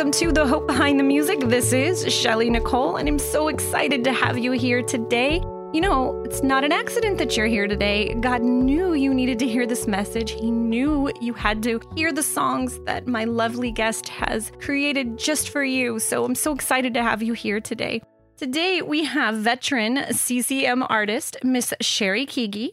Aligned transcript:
welcome 0.00 0.18
to 0.18 0.32
The 0.32 0.46
Hope 0.46 0.66
Behind 0.66 0.98
the 0.98 1.04
Music. 1.04 1.40
This 1.40 1.74
is 1.74 2.06
Shellie 2.06 2.50
Nichol, 2.50 2.96
and 2.96 3.06
I'm 3.06 3.18
so 3.18 3.48
excited 3.48 4.02
to 4.04 4.14
have 4.14 4.38
you 4.38 4.52
here 4.52 4.82
today. 4.82 5.42
You 5.74 5.82
know, 5.82 6.22
it's 6.24 6.42
not 6.42 6.64
an 6.64 6.72
accident 6.72 7.18
that 7.18 7.36
you're 7.36 7.44
here 7.44 7.68
today. 7.68 8.14
God 8.14 8.40
knew 8.40 8.94
you 8.94 9.12
needed 9.12 9.38
to 9.40 9.46
hear 9.46 9.66
this 9.66 9.86
message. 9.86 10.30
He 10.30 10.50
knew 10.50 11.12
you 11.20 11.34
had 11.34 11.62
to 11.64 11.82
hear 11.94 12.14
the 12.14 12.22
songs 12.22 12.80
that 12.86 13.08
my 13.08 13.24
lovely 13.24 13.70
guest 13.70 14.08
has 14.08 14.50
created 14.58 15.18
just 15.18 15.50
for 15.50 15.62
you. 15.62 15.98
So 15.98 16.24
I'm 16.24 16.34
so 16.34 16.54
excited 16.54 16.94
to 16.94 17.02
have 17.02 17.22
you 17.22 17.34
here 17.34 17.60
today. 17.60 18.00
Today, 18.38 18.80
we 18.80 19.04
have 19.04 19.34
veteran 19.34 20.14
CCM 20.14 20.82
artist, 20.88 21.36
Miss 21.44 21.74
Cheri 21.82 22.24
Keaggy. 22.24 22.70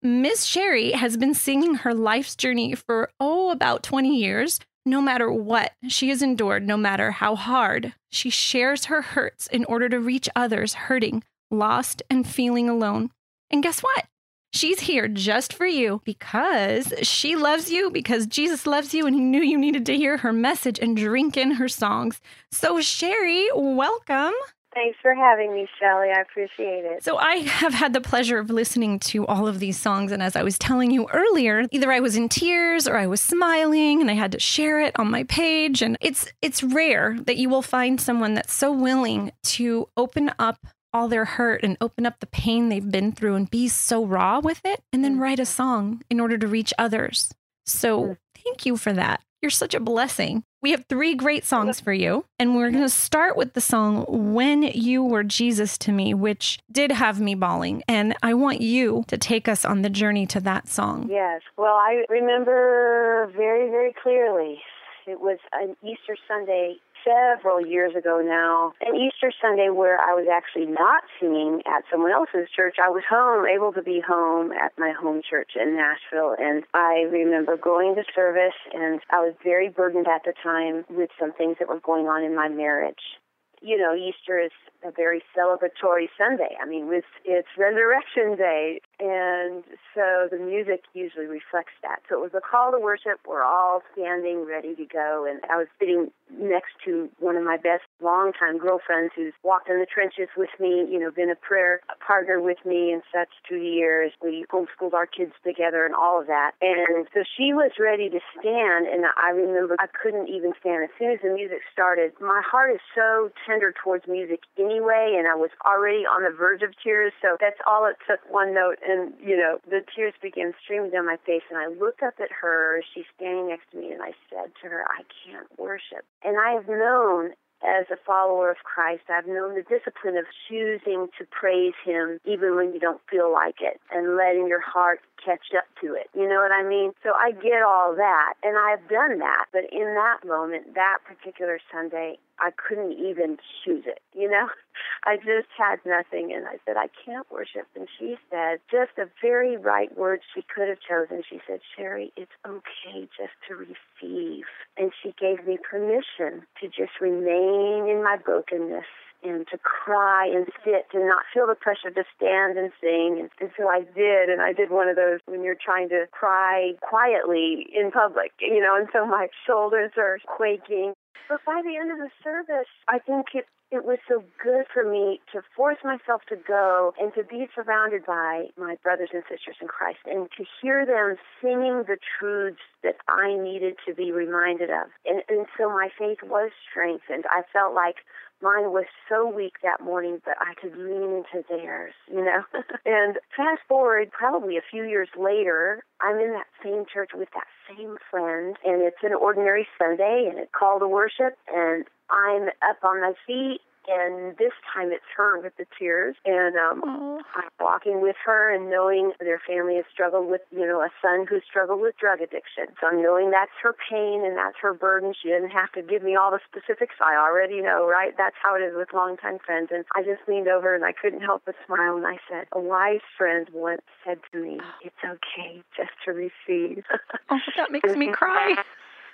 Miss 0.00 0.46
Cheri 0.46 0.92
has 0.92 1.16
been 1.16 1.34
singing 1.34 1.74
her 1.74 1.92
life's 1.92 2.36
journey 2.36 2.76
for, 2.76 3.10
oh, 3.18 3.50
about 3.50 3.82
20 3.82 4.16
years. 4.16 4.60
No 4.88 5.02
matter 5.02 5.30
what 5.30 5.72
she 5.86 6.08
has 6.08 6.22
endured, 6.22 6.66
no 6.66 6.78
matter 6.78 7.10
how 7.10 7.36
hard, 7.36 7.92
she 8.10 8.30
shares 8.30 8.86
her 8.86 9.02
hurts 9.02 9.46
in 9.46 9.66
order 9.66 9.86
to 9.86 10.00
reach 10.00 10.30
others 10.34 10.72
hurting, 10.72 11.24
lost, 11.50 12.02
and 12.08 12.26
feeling 12.26 12.70
alone. 12.70 13.10
And 13.50 13.62
guess 13.62 13.80
what? 13.80 14.06
She's 14.54 14.80
here 14.80 15.06
just 15.06 15.52
for 15.52 15.66
you 15.66 16.00
because 16.06 16.94
she 17.02 17.36
loves 17.36 17.70
you, 17.70 17.90
because 17.90 18.26
Jesus 18.26 18.66
loves 18.66 18.94
you, 18.94 19.06
and 19.06 19.14
he 19.14 19.20
knew 19.20 19.42
you 19.42 19.58
needed 19.58 19.84
to 19.84 19.94
hear 19.94 20.16
her 20.16 20.32
message 20.32 20.78
and 20.78 20.96
drink 20.96 21.36
in 21.36 21.50
her 21.50 21.68
songs. 21.68 22.18
So, 22.50 22.80
Cheri, 22.80 23.48
welcome. 23.54 24.32
Thanks 24.78 24.96
for 25.02 25.12
having 25.12 25.52
me, 25.52 25.66
Shellie. 25.82 26.16
I 26.16 26.20
appreciate 26.20 26.84
it. 26.84 27.02
So, 27.02 27.16
I 27.16 27.38
have 27.38 27.74
had 27.74 27.92
the 27.92 28.00
pleasure 28.00 28.38
of 28.38 28.48
listening 28.48 29.00
to 29.00 29.26
all 29.26 29.48
of 29.48 29.58
these 29.58 29.76
songs. 29.76 30.12
And 30.12 30.22
as 30.22 30.36
I 30.36 30.44
was 30.44 30.56
telling 30.56 30.92
you 30.92 31.08
earlier, 31.12 31.64
either 31.72 31.90
I 31.90 31.98
was 31.98 32.14
in 32.14 32.28
tears 32.28 32.86
or 32.86 32.96
I 32.96 33.08
was 33.08 33.20
smiling 33.20 34.00
and 34.00 34.08
I 34.08 34.14
had 34.14 34.30
to 34.32 34.38
share 34.38 34.80
it 34.80 34.96
on 34.96 35.10
my 35.10 35.24
page. 35.24 35.82
And 35.82 35.98
it's, 36.00 36.32
it's 36.40 36.62
rare 36.62 37.18
that 37.26 37.38
you 37.38 37.48
will 37.48 37.60
find 37.60 38.00
someone 38.00 38.34
that's 38.34 38.54
so 38.54 38.70
willing 38.70 39.32
to 39.44 39.88
open 39.96 40.30
up 40.38 40.64
all 40.92 41.08
their 41.08 41.24
hurt 41.24 41.64
and 41.64 41.76
open 41.80 42.06
up 42.06 42.20
the 42.20 42.26
pain 42.26 42.68
they've 42.68 42.92
been 42.92 43.10
through 43.10 43.34
and 43.34 43.50
be 43.50 43.66
so 43.66 44.04
raw 44.04 44.38
with 44.38 44.60
it 44.64 44.80
and 44.92 45.02
then 45.02 45.16
mm. 45.16 45.20
write 45.20 45.40
a 45.40 45.44
song 45.44 46.02
in 46.08 46.20
order 46.20 46.38
to 46.38 46.46
reach 46.46 46.72
others. 46.78 47.34
So, 47.66 48.00
mm. 48.00 48.16
thank 48.44 48.64
you 48.64 48.76
for 48.76 48.92
that. 48.92 49.22
You're 49.40 49.50
such 49.50 49.72
a 49.72 49.80
blessing. 49.80 50.42
We 50.60 50.72
have 50.72 50.84
three 50.88 51.14
great 51.14 51.44
songs 51.44 51.78
for 51.78 51.92
you, 51.92 52.24
and 52.40 52.56
we're 52.56 52.72
going 52.72 52.82
to 52.82 52.88
start 52.88 53.36
with 53.36 53.52
the 53.52 53.60
song 53.60 54.04
When 54.08 54.64
You 54.64 55.04
Were 55.04 55.22
Jesus 55.22 55.78
to 55.78 55.92
Me, 55.92 56.12
which 56.12 56.58
did 56.72 56.90
have 56.90 57.20
me 57.20 57.36
bawling. 57.36 57.84
And 57.86 58.16
I 58.20 58.34
want 58.34 58.60
you 58.60 59.04
to 59.06 59.16
take 59.16 59.46
us 59.46 59.64
on 59.64 59.82
the 59.82 59.90
journey 59.90 60.26
to 60.26 60.40
that 60.40 60.66
song. 60.68 61.06
Yes. 61.08 61.42
Well, 61.56 61.74
I 61.74 62.04
remember 62.08 63.30
very, 63.36 63.70
very 63.70 63.94
clearly. 64.02 64.58
It 65.06 65.20
was 65.20 65.38
an 65.52 65.76
Easter 65.84 66.16
Sunday 66.26 66.78
several 67.08 67.64
years 67.64 67.94
ago 67.96 68.20
now, 68.24 68.72
an 68.80 68.94
Easter 68.94 69.32
Sunday 69.40 69.70
where 69.70 69.98
I 69.98 70.12
was 70.12 70.26
actually 70.30 70.66
not 70.66 71.02
singing 71.20 71.62
at 71.66 71.84
someone 71.90 72.12
else's 72.12 72.48
church. 72.54 72.76
I 72.82 72.90
was 72.90 73.02
home, 73.08 73.46
able 73.46 73.72
to 73.72 73.82
be 73.82 74.02
home 74.06 74.52
at 74.52 74.72
my 74.78 74.92
home 74.92 75.22
church 75.28 75.52
in 75.56 75.76
Nashville. 75.76 76.36
And 76.38 76.64
I 76.74 77.06
remember 77.10 77.56
going 77.56 77.94
to 77.94 78.04
service, 78.14 78.58
and 78.74 79.00
I 79.10 79.20
was 79.20 79.34
very 79.42 79.68
burdened 79.68 80.06
at 80.08 80.24
the 80.24 80.34
time 80.42 80.84
with 80.90 81.10
some 81.18 81.32
things 81.32 81.56
that 81.58 81.68
were 81.68 81.80
going 81.80 82.06
on 82.06 82.22
in 82.22 82.34
my 82.34 82.48
marriage 82.48 83.18
you 83.60 83.76
know, 83.76 83.94
Easter 83.94 84.38
is 84.38 84.52
a 84.84 84.92
very 84.92 85.22
celebratory 85.36 86.06
Sunday. 86.16 86.56
I 86.62 86.66
mean, 86.66 86.88
it's, 86.92 87.06
it's 87.24 87.48
Resurrection 87.58 88.36
Day, 88.36 88.80
and 89.00 89.64
so 89.94 90.28
the 90.30 90.38
music 90.38 90.84
usually 90.94 91.26
reflects 91.26 91.74
that. 91.82 91.98
So 92.08 92.18
it 92.18 92.22
was 92.22 92.34
a 92.34 92.40
call 92.40 92.70
to 92.72 92.78
worship. 92.78 93.18
We're 93.26 93.42
all 93.42 93.82
standing, 93.92 94.46
ready 94.46 94.74
to 94.76 94.84
go, 94.84 95.26
and 95.28 95.40
I 95.50 95.56
was 95.56 95.66
sitting 95.80 96.10
next 96.30 96.72
to 96.84 97.08
one 97.18 97.36
of 97.36 97.44
my 97.44 97.56
best 97.56 97.84
longtime 98.02 98.58
girlfriends 98.58 99.12
who's 99.16 99.32
walked 99.42 99.68
in 99.68 99.78
the 99.78 99.86
trenches 99.86 100.28
with 100.36 100.50
me, 100.60 100.86
you 100.90 100.98
know, 100.98 101.10
been 101.10 101.30
a 101.30 101.36
prayer 101.36 101.80
partner 102.04 102.40
with 102.40 102.58
me 102.64 102.92
in 102.92 103.02
such 103.12 103.28
two 103.48 103.56
years. 103.56 104.12
We 104.22 104.44
homeschooled 104.52 104.94
our 104.94 105.06
kids 105.06 105.32
together 105.44 105.84
and 105.84 105.94
all 105.94 106.20
of 106.20 106.26
that. 106.26 106.52
And 106.60 107.06
so 107.14 107.22
she 107.24 107.52
was 107.52 107.72
ready 107.78 108.08
to 108.10 108.20
stand, 108.38 108.86
and 108.86 109.04
I 109.16 109.30
remember 109.30 109.76
I 109.78 109.86
couldn't 109.86 110.28
even 110.28 110.52
stand. 110.60 110.84
As 110.84 110.90
soon 110.98 111.12
as 111.12 111.18
the 111.22 111.30
music 111.30 111.60
started, 111.72 112.12
my 112.20 112.42
heart 112.44 112.74
is 112.74 112.80
so 112.94 113.30
tender 113.46 113.72
towards 113.72 114.06
music 114.06 114.40
anyway, 114.58 115.16
and 115.18 115.26
I 115.26 115.34
was 115.34 115.50
already 115.64 116.04
on 116.04 116.24
the 116.24 116.30
verge 116.36 116.62
of 116.62 116.74
tears. 116.82 117.12
So 117.22 117.36
that's 117.40 117.58
all 117.66 117.86
it 117.86 117.96
took 118.06 118.20
one 118.30 118.54
note, 118.54 118.78
and, 118.86 119.12
you 119.22 119.36
know, 119.36 119.58
the 119.68 119.80
tears 119.94 120.14
began 120.22 120.52
streaming 120.62 120.90
down 120.90 121.06
my 121.06 121.18
face. 121.26 121.42
And 121.50 121.58
I 121.58 121.66
looked 121.66 122.02
up 122.02 122.14
at 122.20 122.30
her. 122.30 122.82
She's 122.94 123.06
standing 123.16 123.48
next 123.48 123.70
to 123.72 123.78
me, 123.78 123.92
and 123.92 124.02
I 124.02 124.12
said 124.30 124.52
to 124.62 124.68
her, 124.68 124.84
I 124.88 125.02
can't 125.24 125.48
worship. 125.58 126.04
And 126.24 126.36
I 126.38 126.52
have 126.52 126.68
known 126.68 127.32
as 127.62 127.86
a 127.90 127.96
follower 128.06 128.50
of 128.50 128.58
Christ, 128.62 129.02
I've 129.10 129.26
known 129.26 129.54
the 129.54 129.62
discipline 129.62 130.16
of 130.16 130.26
choosing 130.48 131.08
to 131.18 131.24
praise 131.26 131.74
Him 131.84 132.20
even 132.24 132.54
when 132.54 132.72
you 132.72 132.78
don't 132.78 133.00
feel 133.10 133.32
like 133.32 133.56
it 133.60 133.80
and 133.90 134.16
letting 134.16 134.46
your 134.46 134.60
heart 134.60 135.00
catch 135.24 135.50
up 135.56 135.64
to 135.82 135.94
it. 135.94 136.08
You 136.14 136.28
know 136.28 136.38
what 136.38 136.52
I 136.52 136.62
mean? 136.62 136.92
So 137.02 137.10
I 137.18 137.32
get 137.32 137.62
all 137.66 137.94
that, 137.96 138.34
and 138.42 138.56
I've 138.56 138.88
done 138.88 139.18
that. 139.18 139.46
But 139.52 139.64
in 139.72 139.94
that 139.94 140.18
moment, 140.24 140.74
that 140.74 140.98
particular 141.04 141.58
Sunday, 141.72 142.18
I 142.40 142.50
couldn't 142.50 142.92
even 142.92 143.38
choose 143.64 143.84
it, 143.86 144.00
you 144.14 144.30
know? 144.30 144.48
I 145.04 145.16
just 145.16 145.48
had 145.56 145.78
nothing, 145.86 146.32
and 146.32 146.46
I 146.46 146.58
said, 146.64 146.76
I 146.76 146.88
can't 147.04 147.30
worship. 147.30 147.66
And 147.74 147.88
she 147.98 148.16
said, 148.30 148.58
just 148.70 148.98
a 148.98 149.08
very 149.22 149.56
right 149.56 149.96
word 149.96 150.20
she 150.34 150.42
could 150.42 150.68
have 150.68 150.78
chosen. 150.80 151.22
She 151.28 151.40
said, 151.46 151.60
Cheri, 151.76 152.12
it's 152.16 152.32
okay 152.46 153.08
just 153.16 153.34
to 153.48 153.54
receive. 153.54 154.44
And 154.76 154.92
she 155.02 155.14
gave 155.18 155.46
me 155.46 155.58
permission 155.58 156.46
to 156.60 156.66
just 156.68 157.00
remain 157.00 157.88
in 157.88 158.02
my 158.02 158.16
brokenness 158.16 158.86
and 159.22 159.46
to 159.48 159.58
cry 159.58 160.26
and 160.28 160.46
sit 160.64 160.86
and 160.94 161.06
not 161.06 161.24
feel 161.32 161.46
the 161.46 161.54
pressure 161.54 161.90
to 161.90 162.04
stand 162.16 162.56
and 162.56 162.70
sing. 162.80 163.16
And, 163.18 163.30
and 163.40 163.50
so 163.58 163.68
I 163.68 163.80
did, 163.80 164.28
and 164.28 164.40
I 164.40 164.52
did 164.52 164.70
one 164.70 164.88
of 164.88 164.96
those 164.96 165.20
when 165.26 165.42
you're 165.42 165.58
trying 165.58 165.88
to 165.88 166.06
cry 166.12 166.72
quietly 166.82 167.66
in 167.74 167.90
public, 167.90 168.32
you 168.40 168.60
know, 168.60 168.76
and 168.76 168.88
so 168.92 169.06
my 169.06 169.28
shoulders 169.46 169.92
are 169.96 170.18
quaking. 170.26 170.94
But 171.28 171.44
by 171.44 171.60
the 171.62 171.76
end 171.76 171.92
of 171.92 171.98
the 171.98 172.10
service, 172.22 172.68
I 172.88 172.98
think 172.98 173.26
it 173.34 173.46
it 173.70 173.84
was 173.84 173.98
so 174.08 174.24
good 174.42 174.64
for 174.72 174.82
me 174.82 175.20
to 175.32 175.42
force 175.54 175.76
myself 175.84 176.22
to 176.30 176.36
go 176.36 176.94
and 176.98 177.12
to 177.12 177.22
be 177.22 177.46
surrounded 177.54 178.06
by 178.06 178.46
my 178.56 178.76
brothers 178.82 179.10
and 179.12 179.22
sisters 179.28 179.56
in 179.60 179.68
Christ 179.68 179.98
and 180.06 180.28
to 180.38 180.44
hear 180.62 180.86
them 180.86 181.16
singing 181.42 181.84
the 181.86 181.98
truths 182.18 182.64
that 182.82 182.96
I 183.08 183.34
needed 183.36 183.76
to 183.86 183.94
be 183.94 184.10
reminded 184.10 184.70
of. 184.70 184.88
And, 185.04 185.22
and 185.28 185.44
so 185.58 185.68
my 185.68 185.90
faith 185.98 186.18
was 186.24 186.50
strengthened. 186.70 187.24
I 187.28 187.42
felt 187.52 187.74
like 187.74 187.96
mine 188.42 188.70
was 188.72 188.86
so 189.08 189.28
weak 189.28 189.54
that 189.62 189.82
morning, 189.82 190.20
but 190.24 190.34
I 190.40 190.54
could 190.54 190.76
lean 190.76 191.24
into 191.24 191.44
theirs, 191.48 191.94
you 192.10 192.24
know? 192.24 192.42
and 192.86 193.16
fast 193.36 193.60
forward 193.68 194.10
probably 194.10 194.56
a 194.56 194.62
few 194.70 194.84
years 194.84 195.08
later, 195.18 195.84
I'm 196.00 196.18
in 196.18 196.32
that 196.32 196.46
same 196.62 196.84
church 196.92 197.10
with 197.14 197.28
that 197.34 197.46
same 197.68 197.96
friend, 198.10 198.56
and 198.64 198.82
it's 198.82 199.02
an 199.02 199.14
ordinary 199.14 199.66
Sunday, 199.78 200.28
and 200.30 200.38
it's 200.38 200.50
call 200.58 200.78
to 200.78 200.88
worship, 200.88 201.36
and 201.52 201.84
I'm 202.10 202.48
up 202.68 202.82
on 202.82 203.00
my 203.00 203.12
feet 203.26 203.60
and 203.88 204.36
this 204.36 204.52
time 204.72 204.92
it's 204.92 205.08
her 205.16 205.40
with 205.40 205.56
the 205.56 205.66
tears. 205.78 206.16
And 206.24 206.56
um, 206.56 207.22
I'm 207.34 207.50
walking 207.58 208.02
with 208.02 208.16
her 208.24 208.54
and 208.54 208.70
knowing 208.70 209.12
their 209.18 209.40
family 209.46 209.76
has 209.76 209.84
struggled 209.92 210.28
with, 210.28 210.42
you 210.50 210.66
know, 210.66 210.80
a 210.80 210.90
son 211.00 211.26
who 211.28 211.40
struggled 211.48 211.80
with 211.80 211.96
drug 211.96 212.20
addiction. 212.20 212.66
So 212.80 212.88
I'm 212.88 213.02
knowing 213.02 213.30
that's 213.30 213.56
her 213.62 213.74
pain 213.90 214.24
and 214.24 214.36
that's 214.36 214.56
her 214.60 214.74
burden. 214.74 215.14
She 215.20 215.28
didn't 215.28 215.50
have 215.50 215.72
to 215.72 215.82
give 215.82 216.02
me 216.02 216.16
all 216.16 216.30
the 216.30 216.40
specifics. 216.46 216.96
I 217.00 217.16
already 217.16 217.60
know, 217.62 217.88
right? 217.88 218.12
That's 218.16 218.36
how 218.42 218.54
it 218.56 218.60
is 218.60 218.74
with 218.76 218.92
longtime 218.92 219.38
friends. 219.44 219.70
And 219.72 219.84
I 219.96 220.02
just 220.02 220.20
leaned 220.28 220.48
over 220.48 220.74
and 220.74 220.84
I 220.84 220.92
couldn't 220.92 221.22
help 221.22 221.42
but 221.46 221.54
smile. 221.66 221.96
And 221.96 222.06
I 222.06 222.18
said, 222.28 222.46
a 222.52 222.60
wise 222.60 223.04
friend 223.16 223.48
once 223.52 223.82
said 224.04 224.18
to 224.32 224.38
me, 224.38 224.60
it's 224.84 225.02
okay 225.04 225.62
just 225.76 225.92
to 226.04 226.12
receive. 226.12 226.84
oh, 227.30 227.38
that 227.56 227.72
makes 227.72 227.94
me 227.96 228.08
cry. 228.12 228.56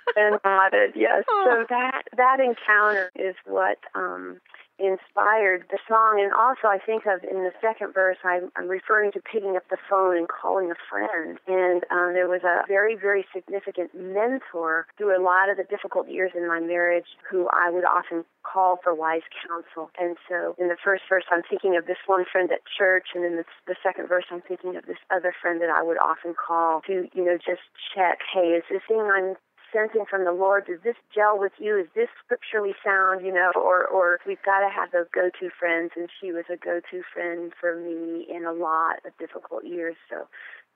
and 0.15 0.39
nodded, 0.43 0.91
yes. 0.95 1.23
Oh. 1.29 1.45
So 1.45 1.65
that 1.69 2.03
that 2.17 2.39
encounter 2.39 3.11
is 3.15 3.35
what 3.45 3.77
um 3.93 4.39
inspired 4.79 5.65
the 5.71 5.79
song. 5.87 6.19
And 6.21 6.33
also, 6.33 6.67
I 6.67 6.79
think 6.83 7.05
of 7.05 7.23
in 7.23 7.43
the 7.43 7.53
second 7.61 7.93
verse, 7.93 8.17
I'm, 8.23 8.51
I'm 8.55 8.67
referring 8.67 9.11
to 9.13 9.21
picking 9.21 9.55
up 9.55 9.63
the 9.69 9.77
phone 9.89 10.17
and 10.17 10.27
calling 10.27 10.71
a 10.71 10.79
friend. 10.89 11.39
And 11.47 11.83
um, 11.91 12.13
there 12.13 12.27
was 12.27 12.43
a 12.43 12.67
very, 12.67 12.95
very 12.95 13.25
significant 13.33 13.95
mentor 13.95 14.87
through 14.97 15.15
a 15.15 15.21
lot 15.21 15.49
of 15.49 15.57
the 15.57 15.63
difficult 15.63 16.09
years 16.09 16.31
in 16.35 16.47
my 16.47 16.59
marriage 16.59 17.07
who 17.29 17.47
I 17.49 17.69
would 17.69 17.85
often 17.85 18.25
call 18.43 18.79
for 18.83 18.93
wise 18.93 19.25
counsel. 19.47 19.89
And 19.99 20.17
so 20.29 20.55
in 20.59 20.67
the 20.67 20.77
first 20.83 21.03
verse, 21.09 21.25
I'm 21.31 21.43
thinking 21.49 21.75
of 21.75 21.87
this 21.87 21.97
one 22.05 22.25
friend 22.29 22.51
at 22.51 22.61
church. 22.77 23.07
And 23.15 23.23
in 23.23 23.37
the, 23.37 23.45
the 23.67 23.75
second 23.81 24.07
verse, 24.07 24.25
I'm 24.31 24.41
thinking 24.41 24.75
of 24.75 24.85
this 24.85 25.01
other 25.09 25.33
friend 25.41 25.61
that 25.61 25.69
I 25.69 25.83
would 25.83 25.97
often 25.97 26.35
call 26.35 26.81
to, 26.87 27.07
you 27.13 27.25
know, 27.25 27.37
just 27.37 27.63
check, 27.95 28.19
hey, 28.33 28.59
is 28.59 28.63
this 28.69 28.81
thing 28.87 29.01
I'm 29.01 29.35
sensing 29.75 30.05
from 30.09 30.23
the 30.23 30.31
Lord, 30.31 30.65
does 30.67 30.79
this 30.83 30.95
gel 31.13 31.37
with 31.37 31.51
you? 31.59 31.77
Is 31.77 31.87
this 31.95 32.07
scripturally 32.23 32.73
sound? 32.83 33.25
You 33.25 33.33
know, 33.33 33.51
or 33.55 33.85
or 33.85 34.19
we've 34.25 34.41
got 34.45 34.59
to 34.59 34.69
have 34.69 34.91
those 34.91 35.07
go-to 35.13 35.49
friends, 35.59 35.91
and 35.95 36.09
she 36.21 36.31
was 36.31 36.45
a 36.51 36.55
go-to 36.55 37.01
friend 37.13 37.51
for 37.59 37.75
me 37.75 38.25
in 38.33 38.45
a 38.45 38.53
lot 38.53 38.97
of 39.05 39.11
difficult 39.19 39.65
years. 39.65 39.95
So 40.09 40.27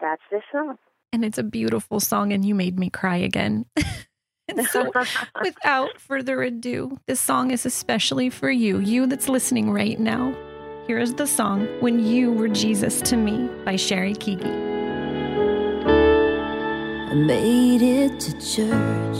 that's 0.01 0.21
this 0.29 0.43
song. 0.51 0.77
And 1.13 1.23
it's 1.23 1.37
a 1.37 1.43
beautiful 1.43 1.99
song, 1.99 2.33
and 2.33 2.43
you 2.43 2.53
made 2.53 2.77
me 2.77 2.89
cry 2.89 3.17
again. 3.17 3.65
And 4.49 4.65
so, 4.65 4.91
without 5.43 5.99
further 5.99 6.41
ado, 6.41 6.99
this 7.05 7.19
song 7.19 7.51
is 7.51 7.65
especially 7.65 8.29
for 8.29 8.49
you, 8.49 8.79
you 8.79 9.05
that's 9.05 9.29
listening 9.29 9.71
right 9.71 9.99
now. 9.99 10.35
Here 10.87 10.97
is 10.97 11.13
the 11.13 11.27
song 11.27 11.67
When 11.81 12.03
You 12.03 12.31
Were 12.31 12.47
Jesus 12.47 12.99
to 13.01 13.15
Me 13.15 13.47
by 13.63 13.75
Cheri 13.75 14.15
Keaggy. 14.15 14.78
I 17.09 17.15
made 17.15 17.81
it 17.81 18.19
to 18.19 18.31
church, 18.33 19.19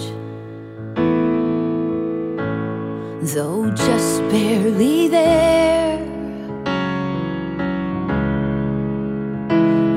though 3.34 3.72
just 3.72 4.22
barely 4.30 5.08
there. 5.08 5.98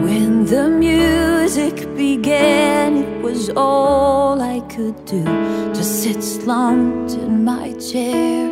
When 0.02 0.46
the 0.46 0.70
music 0.70 1.94
began, 1.94 2.96
it 2.96 3.22
was 3.22 3.50
all 3.50 4.40
I 4.40 4.60
could 4.70 5.04
do 5.04 5.24
to 5.24 5.84
sit 5.84 6.22
slumped 6.22 7.12
in 7.12 7.44
my 7.44 7.74
chair. 7.74 8.48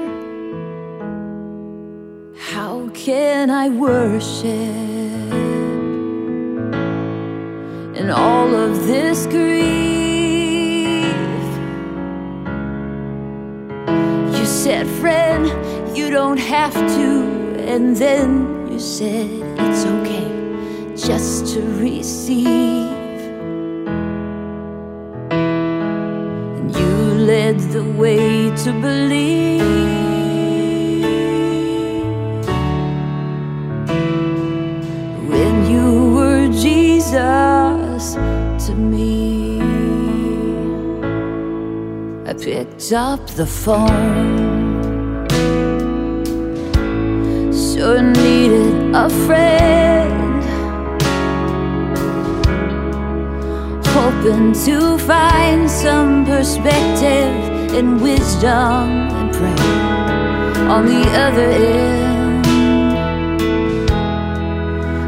How 2.37 2.91
can 2.93 3.49
I 3.49 3.71
worship? 3.71 4.90
All 8.11 8.55
of 8.55 8.87
this 8.87 9.27
grief. 9.27 9.61
You 14.37 14.47
said, 14.47 14.87
friend, 15.01 15.47
you 15.97 16.11
don't 16.11 16.39
have 16.39 16.75
to, 16.75 17.57
and 17.59 17.97
then 17.97 18.69
you 18.71 18.79
said, 18.79 19.29
it's 19.59 19.85
okay 19.85 20.29
just 20.97 21.55
to 21.55 21.61
receive. 21.79 22.91
And 26.51 26.75
you 26.75 26.95
led 27.27 27.59
the 27.59 27.85
way 27.85 28.55
to 28.65 28.73
believe. 28.81 30.20
Me. 38.89 39.61
I 42.29 42.33
picked 42.33 42.93
up 42.93 43.27
the 43.31 43.47
phone, 43.47 45.27
sure 47.53 48.03
needed 48.03 48.95
a 48.95 49.09
friend, 49.27 50.43
hoping 53.87 54.53
to 54.65 54.99
find 54.99 55.71
some 55.71 56.25
perspective 56.25 57.75
and 57.75 58.01
wisdom 58.01 58.89
and 59.19 59.33
prayer 59.33 60.71
on 60.71 60.87
the 60.87 61.03
other 61.27 61.51
end. 61.51 62.47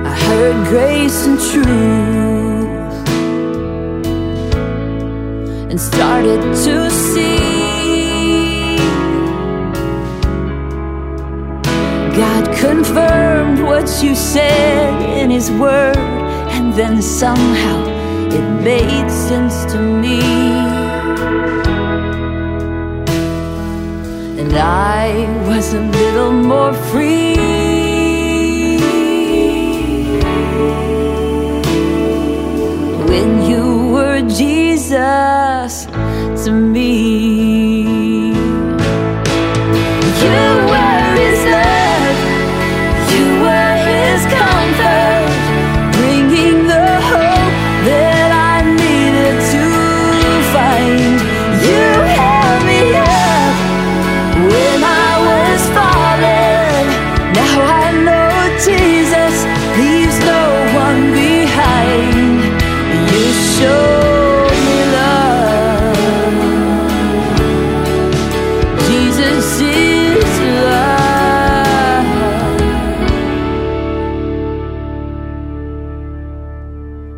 I 0.06 0.14
heard 0.26 0.66
grace 0.69 1.26
and 1.26 1.38
truth 1.38 2.21
and 5.72 5.80
started 5.80 6.42
to 6.66 6.90
see 6.90 8.76
God 12.14 12.44
confirmed 12.58 13.58
what 13.62 13.88
you 14.02 14.14
said 14.14 15.00
in 15.19 15.30
His 15.30 15.50
Word, 15.52 15.96
and 16.56 16.74
then 16.74 17.00
somehow 17.00 17.86
it 18.36 18.46
made 18.62 19.10
sense 19.10 19.64
to 19.72 19.78
me. 19.80 20.20
And 24.40 24.52
I 24.52 25.06
was 25.48 25.72
a 25.72 25.80
little 25.80 26.32
more 26.32 26.74
free. 26.90 27.32
when 33.08 33.30
you 33.50 33.92
were 33.94 34.20
Jesus 34.28 35.21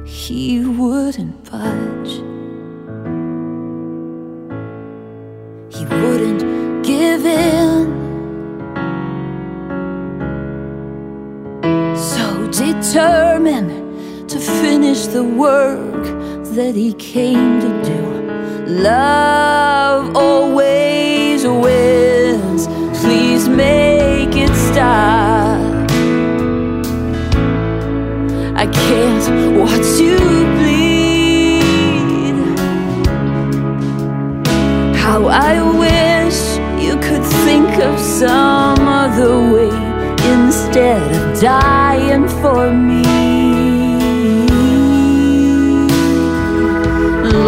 He 0.05 0.61
wouldn't 0.61 1.51
budge. 1.51 2.12
He 5.75 5.85
wouldn't 5.87 6.85
give 6.85 7.25
in. 7.25 7.87
So 11.97 12.51
determined 12.51 14.29
to 14.29 14.39
finish 14.39 15.06
the 15.06 15.25
work 15.25 16.05
that 16.55 16.75
he 16.75 16.93
came 16.95 17.61
to 17.61 17.83
do. 17.83 18.05
Love 18.67 20.15
always 20.15 20.54
I 35.37 35.60
wish 35.82 36.39
you 36.81 36.94
could 36.96 37.25
think 37.44 37.82
of 37.82 37.99
some 37.99 38.87
other 38.87 39.34
way 39.53 39.69
instead 40.32 41.03
of 41.13 41.41
dying 41.41 42.29
for 42.41 42.70
me. 42.70 43.03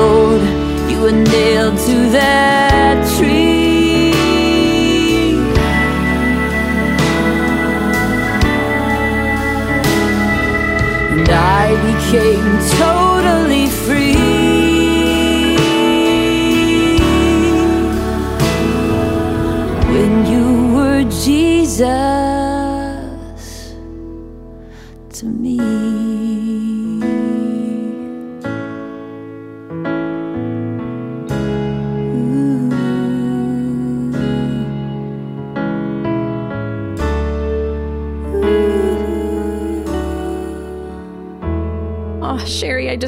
Lord, 0.01 0.43
you 0.91 1.01
were 1.01 1.13
nailed 1.13 1.79
to 1.87 2.11
that 2.11 2.56
became 12.17 12.59
totally 12.79 13.67
free. 13.67 14.36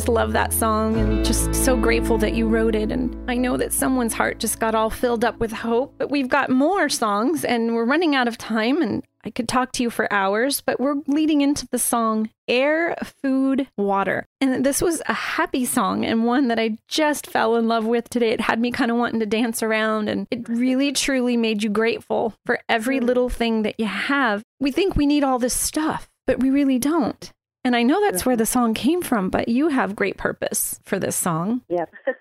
Love 0.08 0.32
that 0.32 0.52
song 0.52 0.96
and 0.96 1.24
just 1.24 1.54
so 1.54 1.76
grateful 1.76 2.18
that 2.18 2.34
you 2.34 2.48
wrote 2.48 2.74
it. 2.74 2.90
And 2.90 3.16
I 3.30 3.36
know 3.36 3.56
that 3.56 3.72
someone's 3.72 4.14
heart 4.14 4.38
just 4.38 4.58
got 4.58 4.74
all 4.74 4.90
filled 4.90 5.24
up 5.24 5.38
with 5.38 5.52
hope, 5.52 5.94
but 5.98 6.10
we've 6.10 6.28
got 6.28 6.50
more 6.50 6.88
songs 6.88 7.44
and 7.44 7.74
we're 7.74 7.84
running 7.84 8.14
out 8.14 8.28
of 8.28 8.38
time. 8.38 8.80
And 8.80 9.04
I 9.24 9.30
could 9.30 9.48
talk 9.48 9.72
to 9.72 9.82
you 9.82 9.90
for 9.90 10.12
hours, 10.12 10.60
but 10.60 10.80
we're 10.80 10.96
leading 11.06 11.40
into 11.40 11.66
the 11.70 11.78
song 11.78 12.30
Air, 12.48 12.96
Food, 13.22 13.68
Water. 13.76 14.24
And 14.40 14.64
this 14.64 14.80
was 14.80 15.02
a 15.06 15.12
happy 15.12 15.64
song 15.64 16.04
and 16.04 16.24
one 16.24 16.48
that 16.48 16.58
I 16.58 16.78
just 16.88 17.26
fell 17.26 17.56
in 17.56 17.68
love 17.68 17.84
with 17.84 18.08
today. 18.08 18.30
It 18.30 18.40
had 18.40 18.60
me 18.60 18.70
kind 18.70 18.90
of 18.90 18.96
wanting 18.96 19.20
to 19.20 19.26
dance 19.26 19.62
around 19.62 20.08
and 20.08 20.26
it 20.30 20.48
really 20.48 20.92
truly 20.92 21.36
made 21.36 21.62
you 21.62 21.70
grateful 21.70 22.34
for 22.46 22.60
every 22.68 23.00
little 23.00 23.28
thing 23.28 23.62
that 23.62 23.78
you 23.78 23.86
have. 23.86 24.42
We 24.60 24.70
think 24.70 24.96
we 24.96 25.06
need 25.06 25.24
all 25.24 25.38
this 25.38 25.54
stuff, 25.54 26.08
but 26.26 26.40
we 26.40 26.50
really 26.50 26.78
don't. 26.78 27.30
And 27.68 27.76
I 27.76 27.82
know 27.82 28.00
that's 28.00 28.24
where 28.24 28.34
the 28.34 28.46
song 28.46 28.72
came 28.72 29.02
from, 29.02 29.28
but 29.28 29.46
you 29.46 29.68
have 29.68 29.94
great 29.94 30.16
purpose 30.16 30.80
for 30.84 30.98
this 30.98 31.14
song. 31.14 31.60
Yep. 31.68 31.92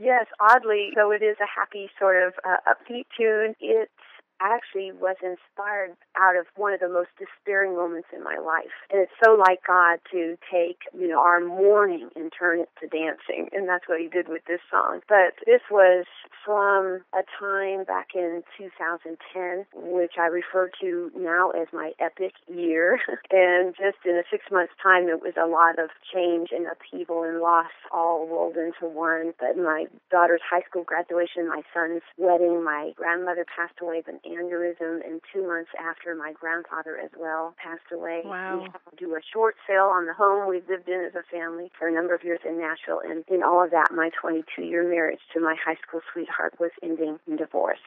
Yes, 0.00 0.26
oddly, 0.38 0.90
though 0.94 1.10
it 1.10 1.24
is 1.24 1.36
a 1.40 1.60
happy 1.60 1.90
sort 1.98 2.22
of 2.22 2.32
uh, 2.48 2.58
upbeat 2.68 3.06
tune, 3.18 3.56
it's 3.58 3.90
actually 4.40 4.92
was 4.92 5.16
inspired 5.22 5.96
out 6.16 6.36
of 6.36 6.46
one 6.56 6.72
of 6.72 6.80
the 6.80 6.88
most 6.88 7.10
despairing 7.18 7.76
moments 7.76 8.08
in 8.14 8.22
my 8.22 8.36
life. 8.38 8.74
And 8.90 9.00
it's 9.00 9.12
so 9.22 9.34
like 9.34 9.60
God 9.66 9.98
to 10.12 10.36
take, 10.50 10.78
you 10.92 11.08
know, 11.08 11.20
our 11.20 11.40
mourning 11.40 12.10
and 12.16 12.32
turn 12.36 12.60
it 12.60 12.70
to 12.80 12.88
dancing. 12.88 13.48
And 13.52 13.68
that's 13.68 13.88
what 13.88 14.00
he 14.00 14.08
did 14.08 14.28
with 14.28 14.42
this 14.46 14.60
song. 14.70 15.00
But 15.08 15.34
this 15.46 15.62
was 15.70 16.06
from 16.44 17.04
a 17.14 17.22
time 17.38 17.84
back 17.84 18.08
in 18.14 18.42
2010, 18.56 19.66
which 19.74 20.12
I 20.18 20.26
refer 20.26 20.70
to 20.80 21.10
now 21.16 21.50
as 21.50 21.68
my 21.72 21.92
epic 21.98 22.32
year. 22.48 23.00
and 23.30 23.74
just 23.76 23.98
in 24.04 24.16
a 24.16 24.22
six 24.30 24.44
months 24.50 24.72
time, 24.82 25.08
it 25.08 25.20
was 25.20 25.34
a 25.40 25.46
lot 25.46 25.78
of 25.78 25.90
change 26.12 26.50
and 26.52 26.66
upheaval 26.66 27.22
and 27.22 27.40
loss 27.40 27.72
all 27.92 28.26
rolled 28.26 28.56
into 28.56 28.86
one. 28.86 29.34
But 29.38 29.56
my 29.56 29.86
daughter's 30.10 30.42
high 30.48 30.62
school 30.68 30.84
graduation, 30.84 31.48
my 31.48 31.62
son's 31.74 32.02
wedding, 32.16 32.64
my 32.64 32.92
grandmother 32.96 33.44
passed 33.44 33.78
away, 33.80 34.02
but 34.04 34.20
aneurysm, 34.28 35.04
and 35.04 35.20
two 35.32 35.46
months 35.46 35.70
after, 35.78 36.14
my 36.14 36.32
grandfather 36.32 36.98
as 36.98 37.10
well 37.18 37.54
passed 37.62 37.90
away. 37.92 38.22
Wow. 38.24 38.58
We 38.58 38.62
had 38.64 38.80
to 38.90 38.96
do 38.96 39.14
a 39.14 39.20
short 39.32 39.56
sale 39.66 39.90
on 39.92 40.06
the 40.06 40.14
home 40.14 40.48
we've 40.48 40.68
lived 40.68 40.88
in 40.88 41.00
as 41.04 41.14
a 41.14 41.24
family 41.30 41.70
for 41.78 41.88
a 41.88 41.92
number 41.92 42.14
of 42.14 42.22
years 42.24 42.40
in 42.44 42.58
Nashville, 42.58 43.00
and 43.04 43.24
in 43.28 43.42
all 43.42 43.64
of 43.64 43.70
that, 43.70 43.92
my 43.92 44.10
22-year 44.22 44.88
marriage 44.88 45.20
to 45.34 45.40
my 45.40 45.56
high 45.56 45.76
school 45.86 46.00
sweetheart 46.12 46.54
was 46.60 46.70
ending 46.82 47.18
in 47.26 47.36
divorce. 47.36 47.78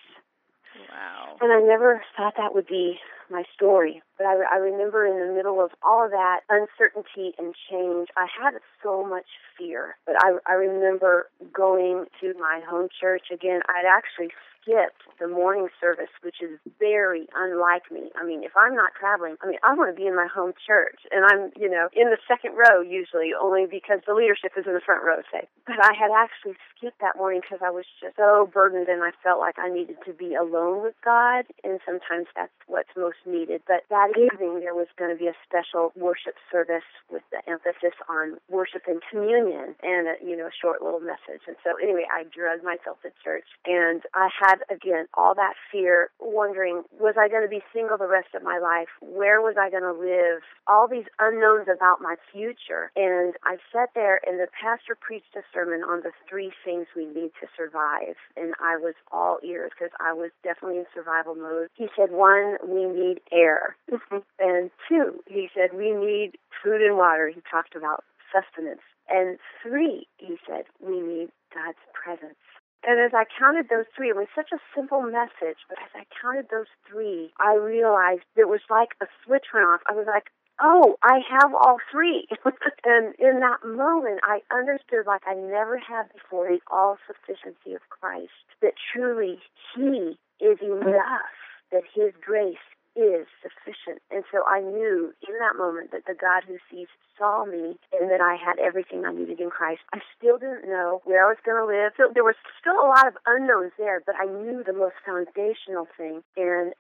Wow. 0.89 1.37
And 1.41 1.51
I 1.51 1.59
never 1.59 2.03
thought 2.15 2.33
that 2.37 2.53
would 2.53 2.67
be 2.67 2.99
my 3.29 3.43
story. 3.53 4.01
But 4.17 4.27
I, 4.27 4.35
I 4.51 4.55
remember 4.57 5.05
in 5.05 5.19
the 5.19 5.33
middle 5.33 5.63
of 5.63 5.71
all 5.83 6.05
of 6.05 6.11
that 6.11 6.41
uncertainty 6.49 7.33
and 7.37 7.55
change, 7.69 8.09
I 8.17 8.27
had 8.27 8.53
so 8.83 9.05
much 9.05 9.27
fear. 9.57 9.95
But 10.05 10.15
I, 10.19 10.37
I 10.47 10.53
remember 10.53 11.29
going 11.53 12.05
to 12.21 12.33
my 12.39 12.61
home 12.67 12.89
church 12.99 13.27
again. 13.33 13.61
I'd 13.67 13.87
actually 13.87 14.31
skipped 14.61 15.01
the 15.19 15.27
morning 15.27 15.67
service, 15.79 16.09
which 16.21 16.41
is 16.41 16.57
very 16.79 17.27
unlike 17.35 17.91
me. 17.91 18.09
I 18.15 18.25
mean, 18.25 18.43
if 18.43 18.53
I'm 18.55 18.75
not 18.75 18.93
traveling, 18.97 19.35
I 19.41 19.47
mean, 19.47 19.59
I 19.63 19.73
want 19.73 19.93
to 19.93 19.97
be 19.97 20.07
in 20.07 20.15
my 20.15 20.27
home 20.27 20.53
church, 20.65 21.01
and 21.11 21.25
I'm, 21.25 21.51
you 21.57 21.69
know, 21.69 21.89
in 21.93 22.09
the 22.09 22.17
second 22.27 22.57
row 22.57 22.81
usually, 22.81 23.31
only 23.33 23.65
because 23.65 24.01
the 24.05 24.13
leadership 24.13 24.53
is 24.57 24.65
in 24.65 24.73
the 24.73 24.81
front 24.85 25.03
row, 25.03 25.21
say. 25.31 25.47
But 25.65 25.81
I 25.81 25.93
had 25.93 26.09
actually 26.13 26.57
skipped 26.73 27.01
that 27.01 27.17
morning 27.17 27.41
because 27.41 27.61
I 27.61 27.69
was 27.69 27.85
just 28.01 28.17
so 28.17 28.49
burdened, 28.51 28.87
and 28.87 29.03
I 29.03 29.11
felt 29.23 29.39
like 29.39 29.57
I 29.57 29.69
needed 29.69 29.97
to 30.05 30.13
be 30.13 30.33
alone 30.33 30.81
with 30.81 30.95
God, 31.03 31.45
and 31.63 31.79
sometimes 31.85 32.27
that's 32.35 32.53
what's 32.67 32.93
most 32.97 33.21
needed. 33.25 33.61
But 33.67 33.85
that 33.89 34.13
evening, 34.17 34.61
there 34.61 34.77
was 34.77 34.89
going 34.97 35.11
to 35.13 35.19
be 35.19 35.27
a 35.27 35.37
special 35.45 35.93
worship 35.95 36.35
service 36.51 36.87
with 37.09 37.23
the 37.31 37.41
emphasis 37.49 37.97
on 38.09 38.37
worship 38.49 38.83
and 38.87 39.01
communion, 39.09 39.75
and 39.81 40.07
a, 40.07 40.15
you 40.21 40.37
know, 40.37 40.49
a 40.49 40.55
short 40.55 40.81
little 40.81 41.01
message. 41.01 41.45
And 41.47 41.57
so, 41.63 41.77
anyway, 41.81 42.05
I 42.09 42.25
drugged 42.25 42.63
myself 42.63 43.01
to 43.05 43.13
church, 43.23 43.45
and 43.65 44.01
I 44.13 44.29
had 44.33 44.50
had, 44.51 44.63
again, 44.73 45.05
all 45.13 45.35
that 45.35 45.53
fear, 45.71 46.09
wondering, 46.19 46.83
was 46.99 47.15
I 47.17 47.27
going 47.27 47.43
to 47.43 47.49
be 47.49 47.61
single 47.73 47.97
the 47.97 48.07
rest 48.07 48.29
of 48.35 48.43
my 48.43 48.59
life? 48.59 48.87
Where 49.01 49.41
was 49.41 49.55
I 49.59 49.69
going 49.69 49.83
to 49.83 49.93
live? 49.93 50.41
All 50.67 50.87
these 50.87 51.05
unknowns 51.19 51.67
about 51.73 52.01
my 52.01 52.15
future. 52.31 52.91
And 52.95 53.35
I 53.43 53.57
sat 53.71 53.89
there, 53.95 54.19
and 54.27 54.39
the 54.39 54.47
pastor 54.51 54.95
preached 54.99 55.35
a 55.35 55.41
sermon 55.53 55.81
on 55.83 56.01
the 56.01 56.11
three 56.29 56.51
things 56.65 56.87
we 56.95 57.05
need 57.05 57.31
to 57.41 57.47
survive. 57.55 58.15
And 58.35 58.53
I 58.61 58.77
was 58.77 58.95
all 59.11 59.39
ears 59.43 59.71
because 59.77 59.93
I 59.99 60.13
was 60.13 60.31
definitely 60.43 60.79
in 60.79 60.85
survival 60.93 61.35
mode. 61.35 61.67
He 61.73 61.87
said, 61.95 62.11
one, 62.11 62.57
we 62.67 62.85
need 62.85 63.21
air. 63.31 63.75
and 64.39 64.71
two, 64.87 65.23
he 65.27 65.49
said, 65.55 65.77
we 65.77 65.91
need 65.91 66.33
food 66.63 66.81
and 66.81 66.97
water. 66.97 67.31
He 67.33 67.41
talked 67.49 67.75
about 67.75 68.03
sustenance. 68.31 68.81
And 69.09 69.37
three, 69.61 70.07
he 70.17 70.37
said, 70.47 70.63
we 70.79 71.01
need 71.01 71.29
God's 71.53 71.81
presence. 71.93 72.39
And 72.83 72.99
as 72.99 73.11
I 73.13 73.25
counted 73.37 73.69
those 73.69 73.85
three, 73.95 74.09
it 74.09 74.15
was 74.15 74.27
such 74.33 74.51
a 74.51 74.59
simple 74.75 75.01
message, 75.01 75.61
but 75.69 75.77
as 75.77 75.91
I 75.93 76.05
counted 76.19 76.47
those 76.49 76.71
three, 76.89 77.31
I 77.39 77.53
realized 77.53 78.23
it 78.35 78.49
was 78.49 78.61
like 78.69 78.89
a 79.01 79.05
switch 79.23 79.45
went 79.53 79.67
off. 79.67 79.81
I 79.87 79.93
was 79.93 80.07
like, 80.07 80.31
oh, 80.59 80.95
I 81.03 81.19
have 81.29 81.53
all 81.53 81.77
three. 81.91 82.27
and 82.85 83.13
in 83.19 83.39
that 83.39 83.63
moment, 83.63 84.21
I 84.23 84.41
understood 84.51 85.05
like 85.05 85.21
I 85.27 85.35
never 85.35 85.77
had 85.77 86.11
before 86.13 86.47
the 86.47 86.59
all 86.71 86.97
sufficiency 87.05 87.73
of 87.73 87.81
Christ, 87.89 88.33
that 88.61 88.73
truly 88.93 89.39
He 89.75 90.17
is 90.39 90.57
enough, 90.61 91.37
that 91.71 91.83
His 91.93 92.13
grace 92.25 92.57
is 92.95 93.27
sufficient. 93.41 94.01
And 94.11 94.23
so 94.31 94.43
I 94.47 94.59
knew 94.59 95.13
in 95.27 95.35
that 95.39 95.55
moment 95.57 95.91
that 95.91 96.05
the 96.05 96.13
God 96.13 96.43
who 96.47 96.57
sees 96.69 96.87
saw 97.17 97.45
me 97.45 97.77
and 97.93 98.09
that 98.11 98.21
I 98.21 98.35
had 98.35 98.59
everything 98.59 99.05
I 99.05 99.13
needed 99.13 99.39
in 99.39 99.49
Christ. 99.49 99.81
I 99.93 99.99
still 100.17 100.37
didn't 100.37 100.67
know 100.67 101.01
where 101.05 101.25
I 101.25 101.29
was 101.29 101.41
going 101.45 101.57
to 101.57 101.65
live. 101.65 101.93
So 101.95 102.11
there 102.13 102.23
was 102.23 102.35
still 102.59 102.75
a 102.75 102.89
lot 102.89 103.07
of 103.07 103.15
unknowns 103.25 103.71
there, 103.77 104.01
but 104.05 104.15
I 104.19 104.25
knew 104.25 104.63
the 104.65 104.73
most 104.73 104.95
foundational 105.05 105.87
thing. 105.95 106.23
And 106.35 106.73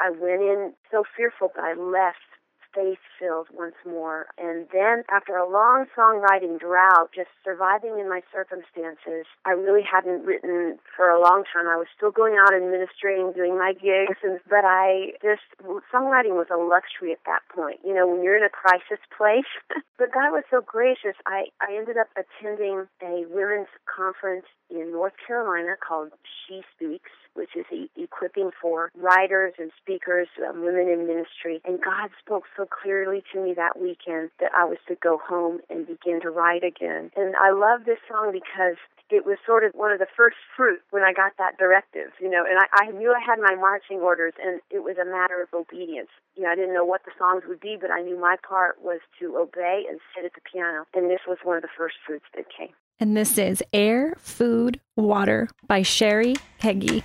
I 0.00 0.10
went 0.10 0.42
in 0.42 0.72
so 0.90 1.04
fearful, 1.16 1.52
but 1.54 1.62
I 1.62 1.74
left 1.74 2.24
faith 2.74 2.98
filled 3.18 3.48
once 3.52 3.74
more. 3.86 4.26
And 4.38 4.66
then, 4.72 5.04
after 5.10 5.36
a 5.36 5.48
long 5.48 5.86
songwriting 5.96 6.58
drought, 6.58 7.10
just 7.14 7.30
surviving 7.44 7.98
in 7.98 8.08
my 8.08 8.22
circumstances, 8.32 9.26
I 9.44 9.50
really 9.50 9.82
hadn't 9.82 10.24
written 10.24 10.78
for 10.96 11.10
a 11.10 11.20
long 11.20 11.44
time. 11.52 11.68
I 11.68 11.76
was 11.76 11.86
still 11.96 12.10
going 12.10 12.36
out 12.40 12.54
and 12.54 12.70
ministering, 12.70 13.32
doing 13.32 13.58
my 13.58 13.72
gigs, 13.72 14.18
and, 14.22 14.40
but 14.48 14.64
I 14.64 15.12
just, 15.22 15.46
songwriting 15.92 16.38
was 16.38 16.48
a 16.52 16.58
luxury 16.58 17.12
at 17.12 17.24
that 17.26 17.42
point. 17.54 17.80
You 17.84 17.94
know, 17.94 18.06
when 18.06 18.22
you're 18.22 18.36
in 18.36 18.44
a 18.44 18.50
crisis 18.50 19.02
place. 19.16 19.50
but 19.98 20.12
God 20.12 20.32
was 20.32 20.44
so 20.50 20.60
gracious. 20.60 21.16
I, 21.26 21.46
I 21.60 21.76
ended 21.76 21.96
up 21.96 22.08
attending 22.16 22.86
a 23.02 23.24
women's 23.28 23.72
conference 23.84 24.46
in 24.70 24.92
North 24.92 25.14
Carolina 25.26 25.74
called 25.76 26.12
She 26.46 26.62
Speaks 26.74 27.10
which 27.34 27.50
is 27.56 27.66
e- 27.72 27.90
equipping 27.96 28.50
for 28.60 28.90
writers 28.94 29.54
and 29.58 29.70
speakers, 29.80 30.28
um, 30.48 30.64
women 30.64 30.88
in 30.88 31.06
ministry. 31.06 31.60
And 31.64 31.80
God 31.82 32.10
spoke 32.18 32.44
so 32.56 32.59
clearly 32.66 33.22
to 33.32 33.42
me 33.42 33.54
that 33.54 33.80
weekend 33.80 34.30
that 34.40 34.52
I 34.54 34.64
was 34.64 34.78
to 34.88 34.94
go 34.96 35.18
home 35.18 35.60
and 35.68 35.86
begin 35.86 36.20
to 36.22 36.30
write 36.30 36.64
again. 36.64 37.10
And 37.16 37.34
I 37.36 37.50
love 37.52 37.84
this 37.84 37.98
song 38.08 38.32
because 38.32 38.76
it 39.10 39.26
was 39.26 39.38
sort 39.44 39.64
of 39.64 39.72
one 39.74 39.92
of 39.92 39.98
the 39.98 40.06
first 40.16 40.36
fruit 40.56 40.80
when 40.90 41.02
I 41.02 41.12
got 41.12 41.32
that 41.38 41.58
directive, 41.58 42.10
you 42.20 42.30
know, 42.30 42.44
and 42.48 42.58
I, 42.58 42.84
I 42.84 42.90
knew 42.90 43.12
I 43.12 43.20
had 43.20 43.40
my 43.40 43.54
marching 43.56 43.98
orders 43.98 44.34
and 44.42 44.60
it 44.70 44.84
was 44.84 44.96
a 45.00 45.04
matter 45.04 45.42
of 45.42 45.48
obedience. 45.52 46.08
You 46.36 46.44
know, 46.44 46.50
I 46.50 46.54
didn't 46.54 46.74
know 46.74 46.84
what 46.84 47.04
the 47.04 47.10
songs 47.18 47.42
would 47.48 47.60
be, 47.60 47.76
but 47.80 47.90
I 47.90 48.02
knew 48.02 48.18
my 48.18 48.36
part 48.46 48.82
was 48.82 49.00
to 49.18 49.36
obey 49.36 49.84
and 49.88 49.98
sit 50.14 50.24
at 50.24 50.34
the 50.34 50.40
piano. 50.40 50.84
And 50.94 51.10
this 51.10 51.20
was 51.26 51.38
one 51.42 51.56
of 51.56 51.62
the 51.62 51.74
first 51.76 51.96
fruits 52.06 52.26
that 52.36 52.46
came. 52.56 52.74
And 53.00 53.16
this 53.16 53.38
is 53.38 53.62
Air, 53.72 54.14
Food, 54.18 54.78
Water 54.96 55.48
by 55.66 55.82
Cheri 55.82 56.36
Keaggy. 56.60 57.02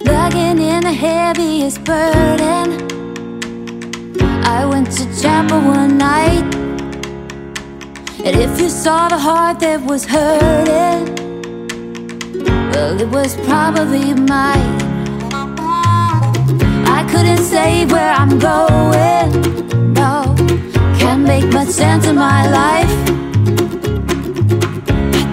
Lugging 0.00 0.60
in 0.62 0.82
the 0.82 0.92
heaviest 0.92 1.82
burden. 1.84 3.09
I 4.44 4.64
went 4.66 4.90
to 4.92 5.04
chapel 5.20 5.60
one 5.60 5.98
night. 5.98 6.54
And 8.24 8.36
if 8.36 8.60
you 8.60 8.68
saw 8.68 9.08
the 9.08 9.18
heart 9.18 9.60
that 9.60 9.80
was 9.82 10.04
hurting, 10.04 11.14
well, 12.72 13.00
it 13.00 13.08
was 13.08 13.36
probably 13.46 14.14
mine. 14.14 14.78
I 16.86 17.06
couldn't 17.10 17.44
say 17.44 17.86
where 17.86 18.12
I'm 18.12 18.38
going, 18.38 19.92
no, 19.94 20.34
can't 20.98 21.22
make 21.22 21.46
much 21.52 21.68
sense 21.68 22.06
of 22.06 22.16
my 22.16 22.42
life. 22.50 22.94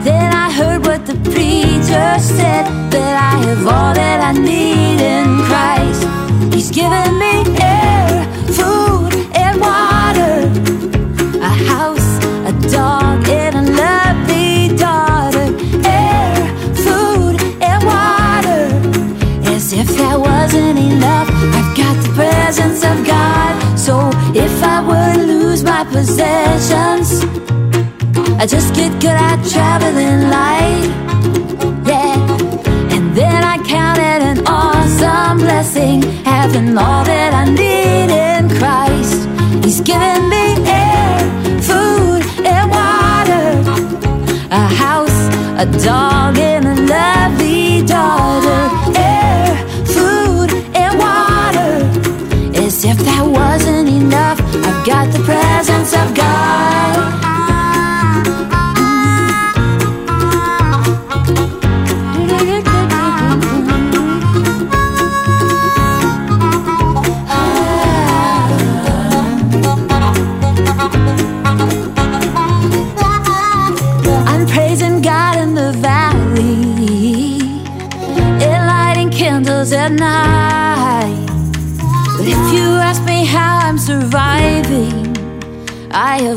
Then 0.04 0.34
I 0.34 0.50
heard 0.52 0.86
what 0.86 1.06
the 1.06 1.16
preacher 1.30 2.10
said 2.20 2.66
that 2.92 3.14
I 3.32 3.38
have 3.46 3.68
all 3.68 3.94
that 3.94 4.20
I 4.24 4.32
need 4.32 5.02
in 5.02 5.44
Christ. 5.46 6.54
He's 6.54 6.72
given 6.72 7.20
me 7.20 7.44
and 9.48 9.60
water, 9.62 10.36
a 11.52 11.54
house, 11.72 12.10
a 12.52 12.54
dog, 12.70 13.28
and 13.30 13.56
a 13.62 13.66
lovely 13.84 14.76
daughter. 14.86 15.48
Air, 15.86 16.36
food, 16.86 17.36
and 17.70 17.80
water. 17.94 18.64
As 19.54 19.74
if 19.82 19.88
that 20.00 20.18
wasn't 20.20 20.80
enough, 20.92 21.30
I've 21.58 21.72
got 21.82 21.96
the 22.04 22.12
presence 22.20 22.82
of 22.92 22.98
God. 23.14 23.54
So 23.86 23.94
if 24.46 24.56
I 24.64 24.78
were 24.90 25.14
to 25.20 25.26
lose 25.34 25.64
my 25.64 25.84
possessions, 25.96 27.10
I 28.42 28.46
just 28.46 28.70
get 28.76 28.92
good 29.04 29.18
at 29.30 29.40
traveling 29.54 30.22
light. 30.36 30.88
Yeah. 31.92 32.96
And 32.96 33.06
then 33.16 33.40
I 33.54 33.56
count 33.74 34.00
it 34.12 34.22
an 34.32 34.40
awesome 34.48 35.38
blessing, 35.46 36.02
having 36.26 36.78
all 36.78 37.04
that 37.06 37.34
I 37.34 37.46
need 37.54 37.77
a 45.58 45.66
dog, 45.66 46.47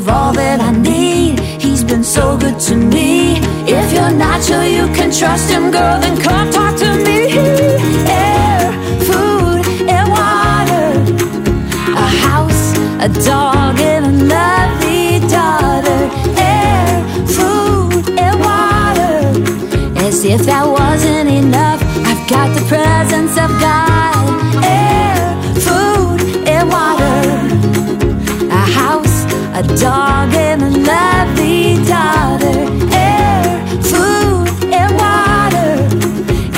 Have 0.00 0.08
all 0.08 0.32
that 0.32 0.60
I 0.62 0.70
need. 0.70 1.38
He's 1.60 1.84
been 1.84 2.02
so 2.02 2.38
good 2.38 2.58
to 2.60 2.74
me. 2.74 3.36
If 3.68 3.92
you're 3.92 4.16
not 4.16 4.42
sure 4.42 4.64
you 4.64 4.86
can 4.96 5.10
trust 5.12 5.50
him, 5.50 5.70
girl, 5.70 6.00
then 6.00 6.16
come 6.18 6.50
talk 6.50 6.74
to 6.78 6.90
me. 7.04 7.28
Air, 8.08 8.72
food, 9.08 9.60
and 9.94 10.06
water. 10.08 10.88
A 11.92 12.08
house, 12.26 12.64
a 13.06 13.08
dog, 13.28 13.78
and 13.78 14.06
a 14.06 14.14
lovely 14.34 15.20
daughter. 15.28 16.00
Air, 16.40 16.88
food, 17.36 18.18
and 18.18 18.40
water. 18.40 19.16
As 20.06 20.24
if 20.24 20.40
that 20.46 20.64
wasn't 20.66 21.28
enough, 21.28 21.82
I've 22.08 22.26
got 22.26 22.48
the 22.56 22.64
presence 22.68 23.32
of 23.32 23.50
God. 23.60 23.89
A 29.60 29.76
dog, 29.76 30.32
and 30.32 30.62
a 30.62 30.70
lovely 30.70 31.74
daughter. 31.84 32.60
Air, 32.96 33.44
food, 33.92 34.48
and 34.72 34.90
water. 34.96 35.72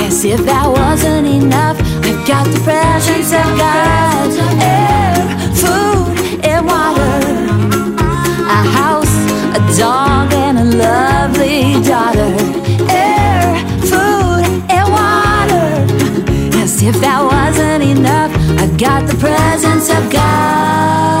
As 0.05 0.23
if 0.23 0.39
that 0.45 0.67
wasn't 0.69 1.27
enough, 1.27 1.77
I've 2.07 2.25
got 2.25 2.45
the 2.45 2.59
presence 2.63 3.31
of 3.41 3.49
God. 3.59 4.29
Air, 4.61 5.19
food, 5.61 6.45
and 6.45 6.65
water. 6.65 7.19
A 8.57 8.61
house, 8.79 9.15
a 9.57 9.61
dog, 9.77 10.31
and 10.31 10.57
a 10.59 10.67
lovely 10.85 11.83
daughter. 11.83 12.31
Air, 12.87 13.43
food, 13.89 14.45
and 14.75 14.87
water. 14.99 15.67
As 16.63 16.81
if 16.81 16.95
that 17.01 17.21
wasn't 17.21 17.83
enough, 17.83 18.31
I've 18.61 18.77
got 18.77 19.07
the 19.07 19.17
presence 19.17 19.89
of 19.89 20.09
God. 20.09 21.12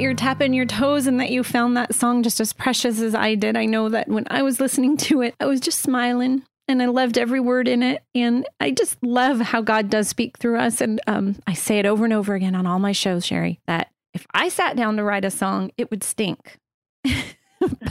Well, 0.00 0.06
I 0.06 0.12
hope 0.12 0.16
that 0.16 0.22
you're 0.22 0.28
tapping 0.30 0.54
your 0.54 0.66
toes 0.66 1.06
and 1.06 1.20
that 1.20 1.30
you 1.30 1.42
found 1.44 1.76
that 1.76 1.94
song 1.94 2.22
just 2.22 2.40
as 2.40 2.52
precious 2.52 3.00
as 3.00 3.14
I 3.14 3.34
did. 3.34 3.56
I 3.56 3.66
know 3.66 3.88
that 3.90 4.08
when 4.08 4.26
I 4.30 4.42
was 4.42 4.60
listening 4.60 4.96
to 4.98 5.22
it, 5.22 5.34
I 5.40 5.46
was 5.46 5.60
just 5.60 5.80
smiling 5.80 6.42
and 6.68 6.82
I 6.82 6.86
loved 6.86 7.18
every 7.18 7.40
word 7.40 7.68
in 7.68 7.82
it. 7.82 8.02
And 8.14 8.46
I 8.60 8.70
just 8.70 8.96
love 9.02 9.40
how 9.40 9.60
God 9.60 9.90
does 9.90 10.08
speak 10.08 10.38
through 10.38 10.58
us. 10.58 10.80
And 10.80 11.00
um, 11.06 11.36
I 11.46 11.52
say 11.54 11.78
it 11.78 11.86
over 11.86 12.04
and 12.04 12.12
over 12.12 12.34
again 12.34 12.54
on 12.54 12.66
all 12.66 12.78
my 12.78 12.92
shows, 12.92 13.26
Cheri, 13.26 13.60
that 13.66 13.90
if 14.14 14.26
I 14.32 14.48
sat 14.48 14.76
down 14.76 14.96
to 14.96 15.04
write 15.04 15.24
a 15.24 15.30
song, 15.30 15.70
it 15.76 15.90
would 15.90 16.02
stink. 16.02 16.56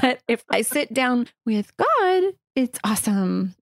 but 0.02 0.22
if 0.28 0.44
I 0.50 0.62
sit 0.64 0.94
down 0.94 1.28
with 1.46 1.72
God, 1.78 2.24
it's 2.56 2.80
awesome. 2.84 3.56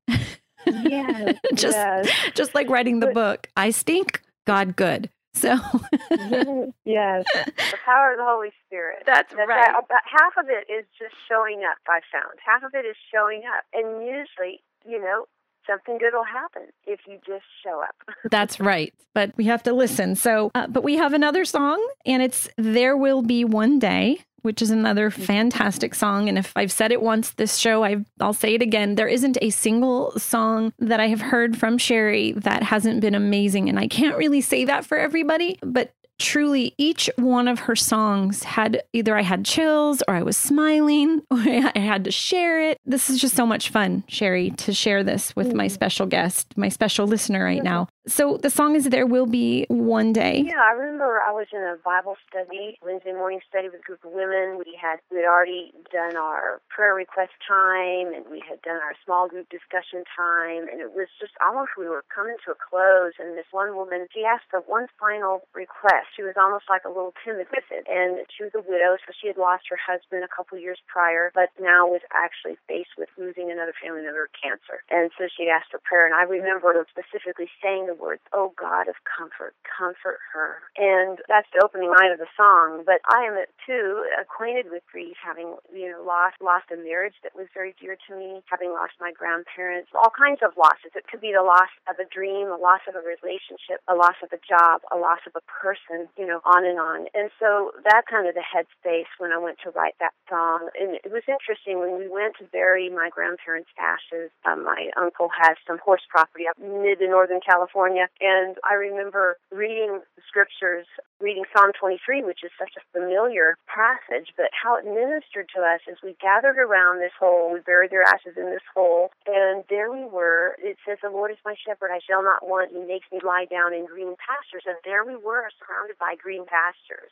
Yes, 0.65 1.35
just 1.53 1.75
yes. 1.75 2.09
just 2.33 2.55
like 2.55 2.69
writing 2.69 2.99
the 2.99 3.07
But- 3.07 3.13
book. 3.13 3.47
I 3.57 3.69
stink, 3.71 4.21
God 4.45 4.75
good. 4.75 5.09
So 5.37 5.55
mm-hmm. 5.55 6.69
yes. 6.85 7.25
The 7.45 7.77
power 7.85 8.11
of 8.11 8.17
the 8.17 8.25
Holy 8.25 8.51
Spirit. 8.65 9.03
That's 9.05 9.33
That's 9.33 9.47
right. 9.47 9.69
Uh, 9.69 9.85
About 9.85 10.05
half 10.05 10.33
of 10.37 10.49
it 10.49 10.65
is 10.71 10.85
just 10.97 11.13
showing 11.29 11.61
up, 11.63 11.77
I 11.87 12.01
found. 12.11 12.39
Half 12.43 12.63
of 12.63 12.73
it 12.73 12.85
is 12.85 12.97
showing 13.13 13.43
up. 13.45 13.63
And 13.73 14.01
usually, 14.01 14.63
you 14.85 14.99
know, 14.99 15.27
something 15.67 15.97
good 15.97 16.13
will 16.13 16.23
happen 16.23 16.63
if 16.85 17.01
you 17.07 17.17
just 17.25 17.45
show 17.63 17.81
up. 17.81 17.95
That's 18.31 18.59
right. 18.59 18.93
But 19.13 19.31
we 19.37 19.45
have 19.45 19.63
to 19.63 19.73
listen. 19.73 20.15
So, 20.15 20.51
uh, 20.55 20.67
but 20.67 20.83
we 20.83 20.95
have 20.95 21.13
another 21.13 21.45
song, 21.45 21.85
and 22.05 22.21
it's 22.21 22.49
There 22.57 22.95
Will 22.95 23.21
Be 23.21 23.43
One 23.43 23.79
Day, 23.79 24.19
which 24.41 24.61
is 24.61 24.71
another 24.71 25.11
fantastic 25.11 25.93
song. 25.93 26.29
And 26.29 26.37
if 26.37 26.53
I've 26.55 26.71
said 26.71 26.91
it 26.91 27.01
once 27.01 27.31
this 27.31 27.57
show, 27.57 27.83
I, 27.83 28.05
I'll 28.19 28.33
say 28.33 28.55
it 28.55 28.61
again. 28.61 28.95
There 28.95 29.07
isn't 29.07 29.37
a 29.41 29.49
single 29.49 30.17
song 30.17 30.71
that 30.79 30.99
I 30.99 31.07
have 31.07 31.21
heard 31.21 31.57
from 31.57 31.77
Cheri 31.77 32.31
that 32.31 32.63
hasn't 32.63 33.01
been 33.01 33.15
amazing. 33.15 33.67
And 33.67 33.79
I 33.79 33.87
can't 33.87 34.17
really 34.17 34.41
say 34.41 34.63
that 34.65 34.85
for 34.85 34.97
everybody, 34.97 35.59
but 35.61 35.93
truly 36.19 36.73
each 36.77 37.09
one 37.15 37.47
of 37.47 37.59
her 37.59 37.75
songs 37.75 38.43
had 38.43 38.81
either 38.93 39.17
I 39.17 39.21
had 39.21 39.45
chills 39.45 40.01
or 40.07 40.15
I 40.15 40.23
was 40.23 40.37
smiling 40.37 41.21
or 41.31 41.37
I 41.75 41.79
had 41.79 42.03
to 42.05 42.11
share 42.11 42.61
it. 42.61 42.77
This 42.85 43.09
is 43.09 43.19
just 43.19 43.35
so 43.35 43.45
much 43.45 43.69
fun, 43.69 44.03
Cheri, 44.07 44.51
to 44.57 44.73
share 44.73 45.03
this 45.03 45.35
with 45.35 45.53
my 45.53 45.67
mm. 45.67 45.71
special 45.71 46.05
guest, 46.05 46.53
my 46.55 46.69
special 46.69 47.07
listener 47.07 47.43
right 47.43 47.63
now. 47.63 47.87
So 48.07 48.39
the 48.39 48.49
song 48.49 48.79
is 48.79 48.87
There 48.87 49.05
Will 49.05 49.27
Be 49.27 49.67
One 49.67 50.15
Day. 50.15 50.47
Yeah, 50.47 50.63
I 50.63 50.71
remember 50.71 51.19
I 51.19 51.35
was 51.35 51.51
in 51.51 51.59
a 51.59 51.75
Bible 51.83 52.15
study, 52.23 52.79
Wednesday 52.79 53.11
morning 53.11 53.43
study 53.43 53.67
with 53.67 53.83
a 53.83 53.83
group 53.83 53.99
of 54.07 54.15
women. 54.15 54.55
We 54.55 54.79
had 54.79 55.03
we 55.11 55.19
had 55.19 55.27
already 55.27 55.75
done 55.91 56.15
our 56.15 56.63
prayer 56.71 56.95
request 56.95 57.35
time 57.43 58.15
and 58.15 58.23
we 58.31 58.39
had 58.39 58.63
done 58.63 58.79
our 58.79 58.95
small 59.03 59.27
group 59.27 59.51
discussion 59.51 60.07
time 60.15 60.71
and 60.71 60.79
it 60.79 60.95
was 60.95 61.11
just 61.19 61.35
almost 61.43 61.75
we 61.75 61.91
were 61.91 62.07
coming 62.07 62.39
to 62.47 62.55
a 62.55 62.57
close 62.57 63.11
and 63.19 63.35
this 63.35 63.51
one 63.51 63.75
woman 63.75 64.07
she 64.15 64.23
asked 64.23 64.47
for 64.47 64.63
one 64.63 64.87
final 64.95 65.43
request. 65.51 66.15
She 66.15 66.23
was 66.23 66.39
almost 66.39 66.71
like 66.71 66.87
a 66.87 66.93
little 66.93 67.11
timid 67.27 67.51
with 67.51 67.67
it. 67.75 67.83
And 67.91 68.23
she 68.31 68.47
was 68.47 68.55
a 68.55 68.63
widow, 68.63 68.95
so 69.03 69.11
she 69.11 69.27
had 69.27 69.35
lost 69.35 69.67
her 69.67 69.75
husband 69.75 70.23
a 70.23 70.31
couple 70.31 70.55
years 70.55 70.79
prior, 70.87 71.35
but 71.35 71.51
now 71.59 71.83
was 71.91 72.07
actually 72.15 72.55
faced 72.71 72.95
with 72.95 73.11
losing 73.19 73.51
another 73.51 73.75
family 73.75 74.07
member 74.07 74.31
of 74.31 74.31
cancer. 74.31 74.79
And 74.87 75.11
so 75.19 75.27
she 75.27 75.51
asked 75.51 75.75
for 75.75 75.83
prayer 75.83 76.07
and 76.07 76.15
I 76.15 76.23
remember 76.23 76.71
specifically 76.87 77.51
saying 77.59 77.91
the 77.91 77.96
words, 77.99 78.21
Oh 78.33 78.53
God 78.57 78.87
of 78.87 78.95
comfort, 79.05 79.53
comfort 79.65 80.19
her. 80.33 80.61
And 80.77 81.19
that's 81.27 81.47
the 81.53 81.63
opening 81.63 81.89
line 81.89 82.11
of 82.11 82.19
the 82.19 82.29
song. 82.35 82.83
But 82.85 83.01
I 83.09 83.25
am 83.25 83.37
too 83.65 84.05
acquainted 84.19 84.71
with 84.71 84.83
grief, 84.91 85.17
having, 85.23 85.55
you 85.73 85.91
know, 85.91 86.03
lost 86.03 86.37
lost 86.41 86.69
a 86.71 86.77
marriage 86.77 87.15
that 87.23 87.35
was 87.35 87.47
very 87.53 87.75
dear 87.79 87.97
to 88.07 88.11
me, 88.15 88.41
having 88.49 88.69
lost 88.71 88.93
my 88.99 89.11
grandparents, 89.11 89.89
all 89.95 90.11
kinds 90.11 90.41
of 90.43 90.57
losses. 90.57 90.93
It 90.95 91.07
could 91.07 91.21
be 91.21 91.33
the 91.33 91.43
loss 91.45 91.71
of 91.89 91.97
a 91.99 92.07
dream, 92.07 92.51
a 92.51 92.59
loss 92.59 92.83
of 92.87 92.95
a 92.95 93.03
relationship, 93.03 93.79
a 93.87 93.95
loss 93.95 94.17
of 94.23 94.29
a 94.33 94.41
job, 94.43 94.81
a 94.91 94.97
loss 94.97 95.23
of 95.25 95.33
a 95.33 95.43
person, 95.47 96.11
you 96.17 96.25
know, 96.27 96.41
on 96.43 96.65
and 96.65 96.79
on. 96.79 97.07
And 97.13 97.31
so 97.39 97.71
that 97.87 98.09
kind 98.09 98.27
of 98.27 98.35
the 98.35 98.43
headspace 98.43 99.09
when 99.17 99.31
I 99.31 99.39
went 99.39 99.57
to 99.63 99.71
write 99.71 99.95
that 99.99 100.13
song. 100.29 100.69
And 100.75 100.99
it 100.99 101.11
was 101.11 101.23
interesting 101.27 101.79
when 101.79 101.97
we 101.97 102.07
went 102.07 102.35
to 102.39 102.45
bury 102.51 102.89
my 102.89 103.09
grandparents' 103.09 103.71
ashes. 103.79 104.29
Um, 104.43 104.63
my 104.63 104.91
uncle 104.99 105.29
has 105.39 105.55
some 105.65 105.79
horse 105.79 106.03
property 106.09 106.45
up 106.47 106.57
mid 106.59 106.99
to 106.99 107.07
northern 107.07 107.39
California, 107.39 107.77
and 107.95 108.57
I 108.63 108.73
remember 108.73 109.37
reading 109.51 110.01
the 110.15 110.21
scriptures, 110.27 110.85
reading 111.21 111.45
Psalm 111.55 111.71
23, 111.79 112.23
which 112.23 112.43
is 112.43 112.51
such 112.59 112.73
a 112.75 112.83
familiar 112.91 113.55
passage, 113.69 114.33
but 114.35 114.51
how 114.51 114.75
it 114.75 114.85
ministered 114.85 115.47
to 115.55 115.61
us 115.61 115.79
as 115.89 115.97
we 116.03 116.17
gathered 116.19 116.57
around 116.57 116.99
this 116.99 117.15
hole. 117.19 117.53
We 117.53 117.61
buried 117.61 117.91
their 117.91 118.03
ashes 118.03 118.35
in 118.35 118.51
this 118.51 118.65
hole, 118.73 119.11
and 119.25 119.63
there 119.69 119.91
we 119.91 120.03
were. 120.03 120.55
It 120.59 120.77
says, 120.85 120.99
"The 121.01 121.09
Lord 121.09 121.31
is 121.31 121.37
my 121.45 121.55
shepherd; 121.55 121.91
I 121.91 121.99
shall 121.99 122.23
not 122.23 122.45
want. 122.45 122.71
He 122.71 122.83
makes 122.83 123.11
me 123.11 123.19
lie 123.23 123.45
down 123.45 123.73
in 123.73 123.85
green 123.85 124.15
pastures." 124.17 124.65
And 124.65 124.77
there 124.83 125.03
we 125.05 125.15
were, 125.15 125.49
surrounded 125.59 125.97
by 125.97 126.15
green 126.15 126.45
pastures. 126.45 127.11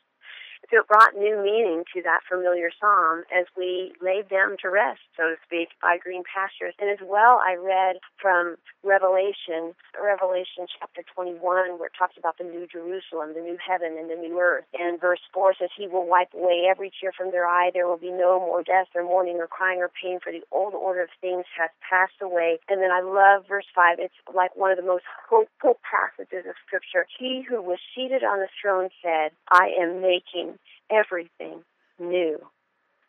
So 0.70 0.82
it 0.82 0.88
brought 0.88 1.14
new 1.14 1.38
meaning 1.38 1.84
to 1.94 2.02
that 2.02 2.26
familiar 2.28 2.70
psalm 2.74 3.22
as 3.30 3.46
we 3.56 3.94
laid 4.02 4.28
them 4.30 4.56
to 4.62 4.68
rest, 4.70 5.00
so 5.16 5.30
to 5.30 5.36
speak, 5.46 5.70
by 5.80 5.98
green 5.98 6.22
pastures. 6.26 6.74
And 6.80 6.90
as 6.90 6.98
well, 6.98 7.38
I 7.38 7.54
read 7.54 8.02
from 8.20 8.56
Revelation, 8.82 9.78
Revelation 9.94 10.66
chapter 10.66 11.06
21, 11.14 11.78
where 11.78 11.86
it 11.86 11.96
talks 11.98 12.18
about 12.18 12.38
the 12.38 12.44
new 12.44 12.66
Jerusalem, 12.66 13.34
the 13.34 13.46
new 13.46 13.58
heaven, 13.62 13.94
and 13.94 14.10
the 14.10 14.18
new 14.18 14.40
earth. 14.40 14.64
And 14.74 15.00
verse 15.00 15.22
4 15.32 15.54
says, 15.54 15.70
He 15.76 15.86
will 15.86 16.06
wipe 16.06 16.34
away 16.34 16.66
every 16.68 16.90
tear 16.98 17.12
from 17.12 17.30
their 17.30 17.46
eye. 17.46 17.70
There 17.72 17.86
will 17.86 18.02
be 18.02 18.10
no 18.10 18.40
more 18.42 18.62
death, 18.62 18.90
or 18.94 19.04
mourning, 19.04 19.38
or 19.38 19.46
crying, 19.46 19.78
or 19.78 19.90
pain, 19.90 20.18
for 20.18 20.32
the 20.32 20.42
old 20.50 20.74
order 20.74 21.02
of 21.02 21.14
things 21.20 21.44
has 21.56 21.70
passed 21.78 22.18
away. 22.20 22.58
And 22.68 22.82
then 22.82 22.90
I 22.90 23.02
love 23.02 23.46
verse 23.46 23.70
5. 23.74 23.98
It's 23.98 24.14
like 24.34 24.56
one 24.56 24.70
of 24.70 24.76
the 24.76 24.86
most 24.86 25.04
hopeful 25.30 25.78
passages 25.86 26.42
of 26.48 26.58
Scripture. 26.66 27.06
He 27.06 27.46
who 27.48 27.62
was 27.62 27.78
seated 27.94 28.24
on 28.24 28.40
the 28.40 28.48
throne 28.60 28.90
said, 29.02 29.30
I 29.50 29.70
am 29.78 30.02
making 30.02 30.55
everything 30.90 31.62
new. 31.98 32.38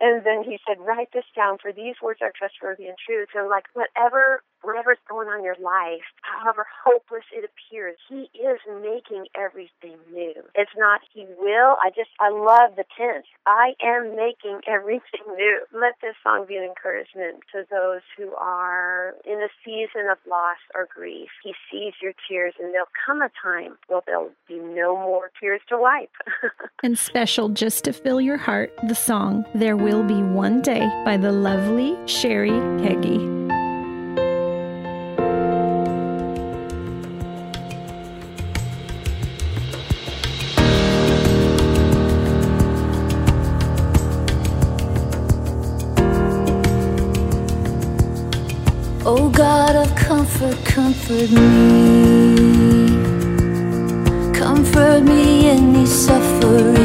and 0.00 0.24
then 0.24 0.42
he 0.44 0.58
said, 0.66 0.80
Write 0.80 1.08
this 1.12 1.24
down, 1.36 1.58
for 1.60 1.72
these 1.72 1.96
words 2.02 2.20
are 2.22 2.32
trustworthy 2.36 2.86
and 2.86 2.96
true. 3.04 3.26
So, 3.34 3.46
like, 3.46 3.64
whatever 3.74 4.42
whatever's 4.64 4.98
going 5.08 5.28
on 5.28 5.38
in 5.38 5.44
your 5.44 5.56
life, 5.60 6.04
however 6.22 6.66
hopeless 6.84 7.24
it 7.32 7.44
appears, 7.44 7.96
he 8.08 8.30
is 8.34 8.58
making 8.82 9.26
everything 9.36 9.98
new. 10.12 10.34
It's 10.54 10.74
not 10.76 11.00
he 11.12 11.26
will. 11.38 11.76
I 11.82 11.90
just 11.94 12.10
I 12.20 12.30
love 12.30 12.76
the 12.76 12.84
tense. 12.96 13.26
I 13.46 13.74
am 13.82 14.16
making 14.16 14.60
everything 14.66 15.24
new. 15.36 15.60
Let 15.72 15.94
this 16.00 16.14
song 16.22 16.46
be 16.48 16.56
an 16.56 16.64
encouragement 16.64 17.44
to 17.52 17.64
those 17.70 18.02
who 18.16 18.34
are 18.34 19.14
in 19.24 19.40
a 19.40 19.48
season 19.64 20.08
of 20.10 20.18
loss 20.28 20.58
or 20.74 20.88
grief. 20.94 21.28
He 21.42 21.54
sees 21.70 21.94
your 22.02 22.12
tears 22.28 22.54
and 22.58 22.72
there'll 22.72 22.86
come 23.06 23.22
a 23.22 23.30
time 23.42 23.76
where 23.88 24.02
there'll 24.06 24.30
be 24.48 24.58
no 24.58 24.96
more 24.96 25.30
tears 25.40 25.60
to 25.68 25.78
wipe. 25.78 26.10
And 26.82 26.98
special 26.98 27.48
just 27.48 27.84
to 27.84 27.94
fill 27.94 28.20
your 28.20 28.36
heart, 28.36 28.70
the 28.88 28.94
song 28.94 29.46
There 29.54 29.76
Will 29.76 30.02
Be 30.02 30.22
One 30.22 30.60
Day 30.60 30.86
by 31.04 31.16
the 31.16 31.32
lovely 31.32 31.92
Cheri 32.04 32.50
Keaggy. 32.80 33.33
comfort, 49.96 50.64
comfort 50.64 51.30
me. 51.30 52.88
Comfort 54.32 55.02
me 55.02 55.48
in 55.50 55.72
these 55.72 55.92
sufferings. 56.06 56.84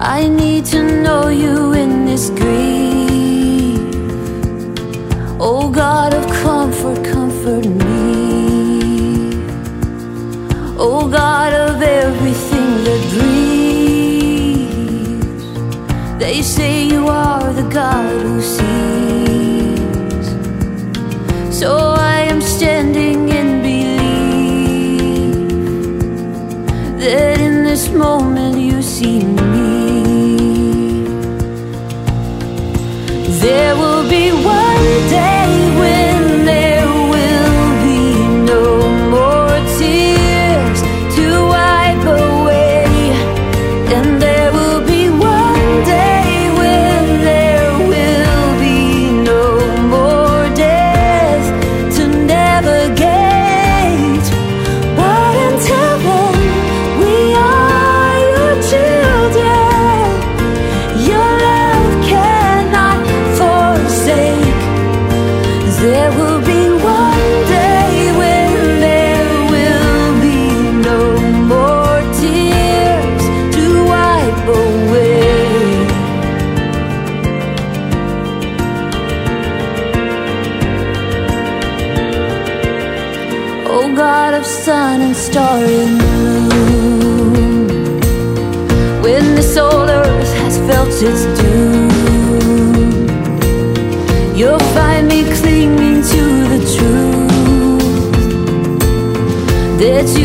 I 0.00 0.28
need 0.28 0.64
to 0.66 0.82
know 1.02 1.28
you 1.28 1.72
in 1.72 2.04
this 2.06 2.30
grief. 2.30 2.50
Oh 5.40 5.70
God 5.70 6.14
of 6.14 6.29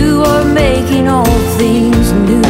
you 0.06 0.22
are 0.22 0.46
making 0.46 1.08
all 1.08 1.38
things 1.62 2.06
new. 2.30 2.44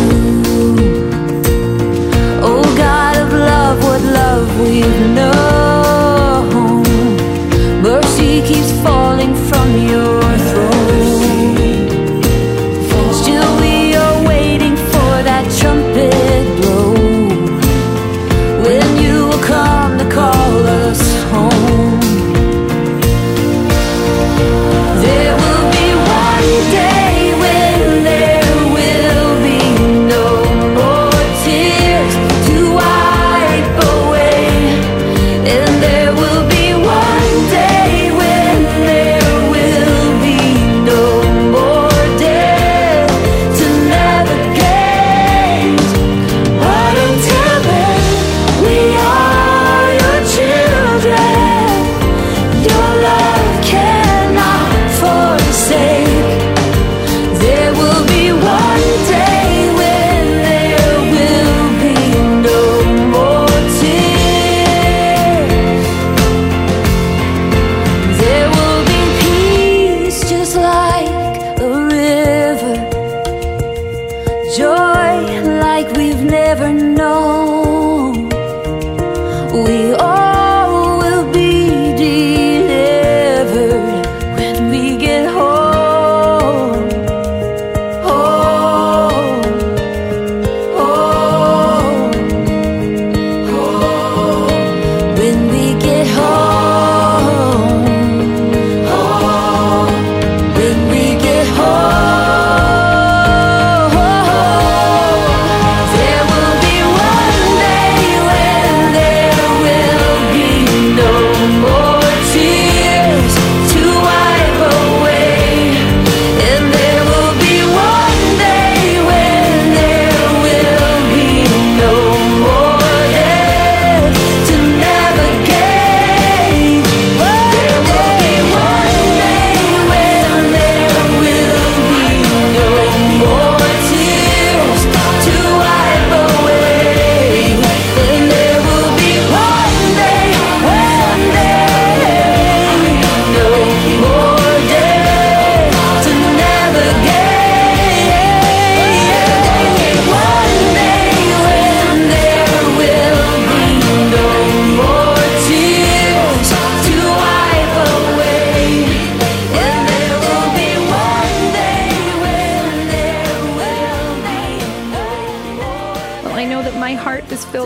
Oh 2.50 2.64
God 2.86 3.16
of 3.24 3.32
love, 3.32 3.78
what 3.84 4.02
love 4.20 4.48
we've 4.60 5.00
known. 5.00 5.15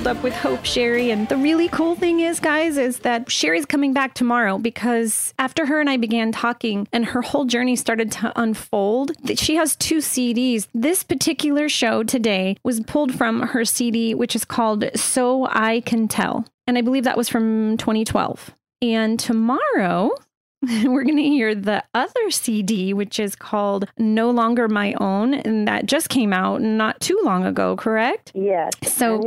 up 0.10 0.24
with 0.24 0.34
Hope 0.34 0.64
Cheri. 0.64 1.12
And 1.12 1.30
the 1.30 1.38
really 1.38 1.68
cool 1.68 1.94
thing 1.94 2.20
is, 2.20 2.40
guys, 2.40 2.78
is 2.78 3.00
that 3.00 3.28
Cheri's 3.28 3.68
coming 3.68 3.94
back 3.94 4.16
tomorrow 4.16 4.58
because 4.58 5.36
after 5.38 5.68
her 5.68 5.80
and 5.80 5.88
I 5.88 5.98
began 5.98 6.32
talking 6.32 6.88
and 6.92 7.06
her 7.06 7.22
whole 7.22 7.46
journey 7.46 7.76
started 7.76 8.12
to 8.14 8.34
unfold, 8.36 9.12
she 9.38 9.54
has 9.54 9.76
two 9.76 10.00
CDs. 10.00 10.68
This 10.74 11.04
particular 11.04 11.70
show 11.70 12.02
today 12.02 12.58
was 12.64 12.80
pulled 12.80 13.14
from 13.14 13.42
her 13.50 13.64
CD, 13.64 14.16
which 14.16 14.36
is 14.36 14.46
called 14.46 14.84
So 14.96 15.46
I 15.46 15.82
Can 15.82 16.08
Tell. 16.08 16.48
And 16.66 16.76
I 16.76 16.82
believe 16.82 17.04
that 17.04 17.18
was 17.18 17.30
from 17.30 17.78
2012. 17.78 18.56
And 18.82 19.20
tomorrow, 19.20 20.10
we're 20.84 21.04
going 21.04 21.16
to 21.16 21.24
hear 21.24 21.56
the 21.56 21.82
other 21.94 22.32
CD, 22.32 22.94
which 22.94 23.18
is 23.18 23.34
called 23.34 23.88
No 23.98 24.30
Longer 24.30 24.68
My 24.68 24.94
Own. 25.00 25.34
And 25.34 25.66
that 25.70 25.86
just 25.86 26.10
came 26.10 26.34
out 26.34 26.62
not 26.62 27.00
too 27.00 27.18
long 27.24 27.46
ago, 27.46 27.78
correct? 27.78 28.34
Yes. 28.36 28.74
So, 28.84 29.22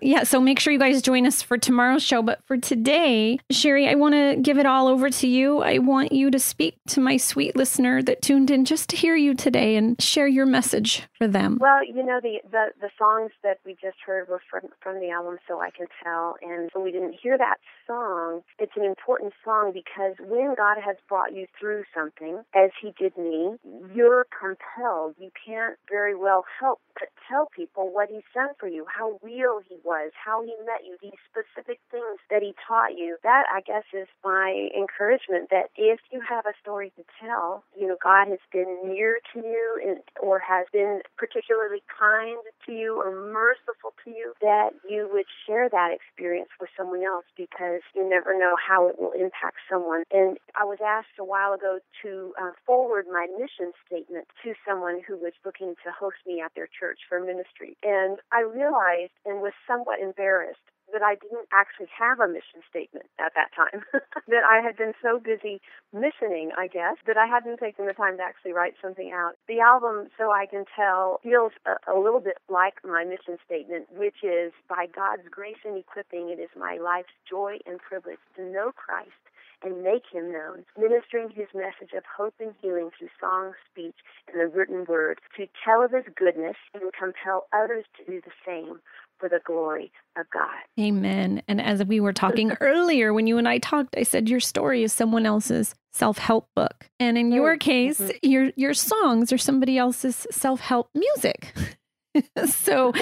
yeah, 0.00 0.22
so 0.22 0.40
make 0.40 0.58
sure 0.58 0.72
you 0.72 0.78
guys 0.78 1.02
join 1.02 1.26
us 1.26 1.42
for 1.42 1.58
tomorrow's 1.58 2.02
show. 2.02 2.22
But 2.22 2.42
for 2.46 2.56
today, 2.56 3.38
Cheri, 3.52 3.88
I 3.88 3.94
want 3.94 4.14
to 4.14 4.38
give 4.40 4.56
it 4.56 4.64
all 4.64 4.88
over 4.88 5.10
to 5.10 5.26
you. 5.26 5.58
I 5.58 5.78
want 5.78 6.12
you 6.12 6.30
to 6.30 6.38
speak 6.38 6.76
to 6.88 7.00
my 7.00 7.18
sweet 7.18 7.56
listener 7.56 8.02
that 8.04 8.22
tuned 8.22 8.50
in 8.50 8.64
just 8.64 8.88
to 8.90 8.96
hear 8.96 9.16
you 9.16 9.34
today 9.34 9.76
and 9.76 10.00
share 10.00 10.28
your 10.28 10.46
message 10.46 11.02
for 11.18 11.28
them. 11.28 11.58
Well, 11.60 11.84
you 11.84 12.02
know, 12.02 12.20
the, 12.22 12.38
the, 12.50 12.68
the 12.80 12.90
songs 12.98 13.32
that 13.42 13.58
we 13.66 13.72
just 13.72 13.98
heard 14.06 14.28
were 14.28 14.40
from, 14.50 14.70
from 14.80 14.98
the 15.00 15.10
album 15.10 15.36
So 15.46 15.60
I 15.60 15.68
Can 15.70 15.88
Tell. 16.02 16.36
And 16.40 16.70
when 16.72 16.84
we 16.84 16.90
didn't 16.90 17.16
hear 17.22 17.36
that 17.36 17.56
song, 17.86 18.40
it's 18.58 18.72
an 18.76 18.84
important 18.84 19.34
song 19.44 19.72
because 19.74 20.14
when 20.26 20.54
God 20.56 20.69
God 20.70 20.82
has 20.84 20.96
brought 21.08 21.34
you 21.34 21.46
through 21.58 21.84
something, 21.94 22.42
as 22.54 22.70
He 22.80 22.92
did 22.98 23.16
me, 23.16 23.56
you're 23.94 24.26
compelled. 24.30 25.14
You 25.18 25.30
can't 25.44 25.76
very 25.88 26.14
well 26.14 26.44
help 26.60 26.80
but 27.00 27.08
tell 27.28 27.48
people 27.56 27.88
what 27.92 28.08
He's 28.10 28.26
done 28.34 28.50
for 28.58 28.68
you, 28.68 28.84
how 28.86 29.18
real 29.22 29.60
He 29.66 29.76
was, 29.82 30.12
how 30.14 30.42
He 30.42 30.52
met 30.66 30.84
you, 30.84 30.96
these 31.00 31.18
specific 31.24 31.80
things 31.90 32.20
that 32.30 32.42
He 32.42 32.54
taught 32.68 32.92
you. 32.92 33.16
That, 33.22 33.44
I 33.52 33.60
guess, 33.62 33.84
is 33.92 34.06
my 34.22 34.68
encouragement 34.76 35.48
that 35.50 35.72
if 35.76 35.98
you 36.12 36.20
have 36.28 36.44
a 36.46 36.52
story 36.60 36.92
to 36.96 37.04
tell, 37.18 37.64
you 37.78 37.88
know, 37.88 37.96
God 38.02 38.28
has 38.28 38.38
been 38.52 38.78
near 38.84 39.18
to 39.32 39.40
you 39.40 39.80
and, 39.80 39.98
or 40.20 40.38
has 40.40 40.66
been 40.72 41.00
particularly 41.16 41.82
kind 41.88 42.38
to 42.66 42.72
you 42.72 43.00
or 43.00 43.10
merciful 43.10 43.96
to 44.04 44.10
you, 44.10 44.34
that 44.40 44.70
you 44.88 45.08
would 45.10 45.26
share 45.46 45.68
that 45.70 45.90
experience 45.96 46.50
with 46.60 46.70
someone 46.76 47.02
else 47.02 47.24
because 47.36 47.80
you 47.94 48.08
never 48.08 48.38
know 48.38 48.56
how 48.60 48.88
it 48.88 49.00
will 49.00 49.12
impact 49.12 49.56
someone. 49.70 50.04
And 50.12 50.36
I 50.60 50.64
was 50.64 50.78
asked 50.84 51.16
a 51.18 51.24
while 51.24 51.54
ago 51.54 51.78
to 52.02 52.34
uh, 52.36 52.52
forward 52.66 53.06
my 53.10 53.26
mission 53.40 53.72
statement 53.86 54.28
to 54.44 54.52
someone 54.68 55.00
who 55.00 55.16
was 55.16 55.32
looking 55.42 55.74
to 55.84 55.90
host 55.90 56.20
me 56.26 56.42
at 56.44 56.52
their 56.54 56.68
church 56.68 57.00
for 57.08 57.18
ministry. 57.18 57.78
And 57.82 58.18
I 58.30 58.42
realized 58.42 59.16
and 59.24 59.40
was 59.40 59.56
somewhat 59.66 60.00
embarrassed 60.00 60.60
that 60.92 61.00
I 61.00 61.14
didn't 61.14 61.48
actually 61.48 61.88
have 61.96 62.20
a 62.20 62.28
mission 62.28 62.60
statement 62.68 63.06
at 63.16 63.32
that 63.38 63.56
time. 63.56 63.88
that 64.28 64.44
I 64.44 64.60
had 64.60 64.76
been 64.76 64.92
so 65.00 65.18
busy 65.18 65.62
missioning, 65.94 66.50
I 66.58 66.66
guess, 66.66 67.00
that 67.06 67.16
I 67.16 67.24
hadn't 67.24 67.56
taken 67.56 67.86
the 67.86 67.94
time 67.94 68.18
to 68.18 68.22
actually 68.22 68.52
write 68.52 68.74
something 68.82 69.12
out. 69.14 69.40
The 69.48 69.60
album, 69.60 70.10
So 70.18 70.30
I 70.30 70.44
Can 70.44 70.66
Tell, 70.76 71.20
feels 71.22 71.52
a, 71.64 71.78
a 71.88 71.96
little 71.96 72.20
bit 72.20 72.36
like 72.50 72.84
my 72.84 73.04
mission 73.04 73.38
statement, 73.46 73.86
which 73.96 74.20
is 74.22 74.52
by 74.68 74.92
God's 74.92 75.24
grace 75.30 75.62
and 75.64 75.78
equipping, 75.78 76.28
it 76.28 76.42
is 76.42 76.50
my 76.58 76.76
life's 76.76 77.16
joy 77.24 77.58
and 77.64 77.78
privilege 77.78 78.20
to 78.36 78.44
know 78.44 78.72
Christ 78.74 79.16
and 79.62 79.82
make 79.82 80.04
him 80.12 80.32
known, 80.32 80.64
ministering 80.78 81.30
his 81.30 81.48
message 81.54 81.92
of 81.96 82.02
hope 82.16 82.34
and 82.40 82.54
healing 82.60 82.90
through 82.98 83.08
song, 83.20 83.52
speech, 83.70 83.96
and 84.28 84.40
the 84.40 84.46
written 84.46 84.84
word, 84.88 85.20
to 85.36 85.46
tell 85.64 85.82
of 85.84 85.92
his 85.92 86.04
goodness 86.16 86.56
and 86.74 86.92
compel 86.98 87.46
others 87.52 87.84
to 87.96 88.04
do 88.10 88.20
the 88.20 88.32
same 88.46 88.80
for 89.18 89.28
the 89.28 89.40
glory 89.44 89.92
of 90.16 90.26
God. 90.32 90.48
Amen. 90.78 91.42
And 91.46 91.60
as 91.60 91.84
we 91.84 92.00
were 92.00 92.12
talking 92.12 92.52
earlier, 92.60 93.12
when 93.12 93.26
you 93.26 93.38
and 93.38 93.46
I 93.46 93.58
talked, 93.58 93.94
I 93.96 94.02
said 94.02 94.28
your 94.28 94.40
story 94.40 94.82
is 94.82 94.92
someone 94.92 95.26
else's 95.26 95.74
self-help 95.92 96.48
book. 96.56 96.86
And 96.98 97.18
in 97.18 97.30
your 97.30 97.52
mm-hmm. 97.52 97.58
case, 97.58 98.00
mm-hmm. 98.00 98.30
your 98.30 98.52
your 98.56 98.74
songs 98.74 99.32
are 99.32 99.38
somebody 99.38 99.76
else's 99.76 100.26
self-help 100.30 100.88
music. 100.94 101.52
so 102.46 102.92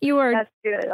you 0.00 0.18
are 0.18 0.46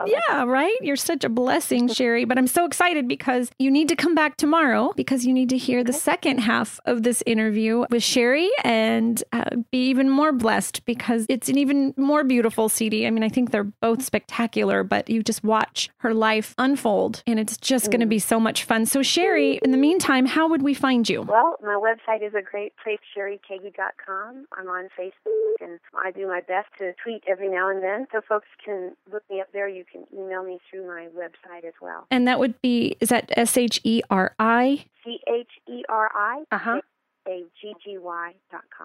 yeah 0.06 0.44
right? 0.44 0.76
You're 0.80 0.96
such 0.96 1.24
a 1.24 1.28
blessing 1.28 1.88
cheri 1.96 2.24
but 2.24 2.38
i'm 2.38 2.46
so 2.46 2.64
excited 2.64 3.08
because 3.08 3.50
you 3.58 3.70
need 3.70 3.88
to 3.88 3.96
come 3.96 4.14
back 4.14 4.36
tomorrow 4.36 4.92
because 4.96 5.24
you 5.24 5.32
need 5.32 5.48
to 5.50 5.58
hear 5.58 5.82
the 5.82 5.92
second 5.92 6.38
half 6.38 6.80
of 6.84 7.02
this 7.02 7.22
interview 7.26 7.84
with 7.90 8.02
cheri 8.02 8.48
and 8.62 9.22
uh, 9.32 9.44
be 9.70 9.88
even 9.88 10.08
more 10.08 10.32
blessed 10.32 10.84
because 10.84 11.26
it's 11.28 11.48
an 11.48 11.58
even 11.58 11.94
more 11.96 12.24
beautiful 12.24 12.68
cd 12.68 13.06
i 13.06 13.10
mean 13.10 13.22
i 13.22 13.28
think 13.28 13.50
they're 13.50 13.64
both 13.64 14.02
spectacular 14.02 14.84
but 14.84 15.08
you 15.08 15.22
just 15.22 15.42
watch 15.42 15.88
her 15.98 16.14
life 16.14 16.54
unfold 16.58 17.22
and 17.26 17.38
it's 17.38 17.56
just 17.56 17.86
mm. 17.86 17.90
going 17.92 18.00
to 18.00 18.06
be 18.06 18.18
so 18.18 18.38
much 18.38 18.64
fun. 18.64 18.86
So 18.86 19.02
cheri 19.02 19.58
in 19.62 19.70
the 19.70 19.76
meantime 19.76 20.26
how 20.26 20.48
would 20.48 20.62
we 20.62 20.74
find 20.74 21.08
you? 21.08 21.22
Well 21.22 21.56
my 21.62 21.74
website 21.74 22.26
is 22.26 22.34
a 22.34 22.42
great 22.42 22.72
place 22.82 22.98
cherikeaggy.com 23.16 24.46
i'm 24.56 24.68
on 24.68 24.88
facebook 24.98 25.54
and 25.60 25.78
i 26.04 26.10
do 26.10 26.26
my 26.26 26.40
best 26.40 26.68
to 26.78 26.92
tweet 27.02 27.22
every 27.28 27.48
now 27.48 27.63
now 27.64 27.70
and 27.70 27.82
then. 27.82 28.06
So 28.12 28.20
folks 28.28 28.46
can 28.64 28.92
look 29.12 29.22
me 29.30 29.40
up 29.40 29.48
there. 29.52 29.68
You 29.68 29.84
can 29.90 30.04
email 30.12 30.44
me 30.44 30.58
through 30.70 30.86
my 30.86 31.08
website 31.16 31.64
as 31.64 31.74
well. 31.80 32.06
And 32.10 32.26
that 32.28 32.38
would 32.38 32.60
be, 32.62 32.96
is 33.00 33.08
that 33.08 33.30
S 33.36 33.56
H 33.56 33.80
E 33.84 34.02
R 34.10 34.34
I? 34.38 34.84
C 35.04 35.18
H 35.28 35.50
E 35.68 35.82
R 35.88 36.10
I. 36.14 36.44
Uh 36.50 36.58
huh. 36.58 36.80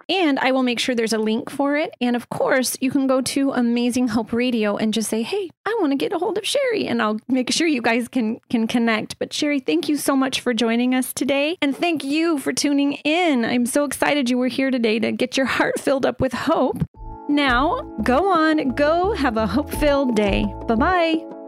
And 0.08 0.39
I 0.39 0.54
will 0.54 0.63
make 0.63 0.80
sure 0.80 0.96
there's 0.96 1.12
a 1.12 1.18
link 1.18 1.50
for 1.50 1.76
it. 1.76 1.94
And 2.00 2.15
of 2.15 2.30
course, 2.30 2.78
you 2.80 2.89
can 2.89 3.06
go 3.06 3.20
to 3.20 3.52
Amazing 3.52 4.10
Hope 4.10 4.32
Radio 4.32 4.78
and 4.78 4.94
just 4.94 5.10
say, 5.10 5.24
"Hey, 5.24 5.50
I 5.65 5.78
want 5.82 5.92
to 5.92 5.98
get 5.98 6.13
a 6.13 6.18
hold 6.18 6.38
of 6.38 6.46
Cheri," 6.46 6.88
and 6.88 7.02
I'll 7.02 7.20
make 7.28 7.52
sure 7.52 7.68
you 7.68 7.82
guys 7.82 8.08
can 8.08 8.39
can 8.50 8.65
connect. 8.65 9.20
But 9.20 9.32
Cheri, 9.32 9.60
thank 9.60 9.89
you 9.89 9.98
so 9.98 10.15
much 10.15 10.39
for 10.39 10.54
joining 10.54 10.96
us 10.96 11.12
today, 11.12 11.58
and 11.62 11.76
thank 11.76 12.06
you 12.06 12.38
for 12.38 12.54
tuning 12.54 12.94
in. 13.04 13.44
I'm 13.44 13.65
so 13.65 13.84
excited 13.84 14.30
you 14.30 14.38
were 14.38 14.48
here 14.48 14.72
today 14.72 15.00
to 15.00 15.12
get 15.12 15.36
your 15.36 15.46
heart 15.46 15.78
filled 15.78 16.06
up 16.06 16.22
with 16.22 16.32
hope. 16.32 16.86
Now, 17.30 17.80
go 18.02 18.28
on, 18.28 18.70
go 18.70 19.13
have 19.13 19.38
a 19.38 19.46
hope 19.46 19.70
filled 19.70 20.15
day. 20.15 20.52
Bye 20.68 20.76
bye. 20.76 21.38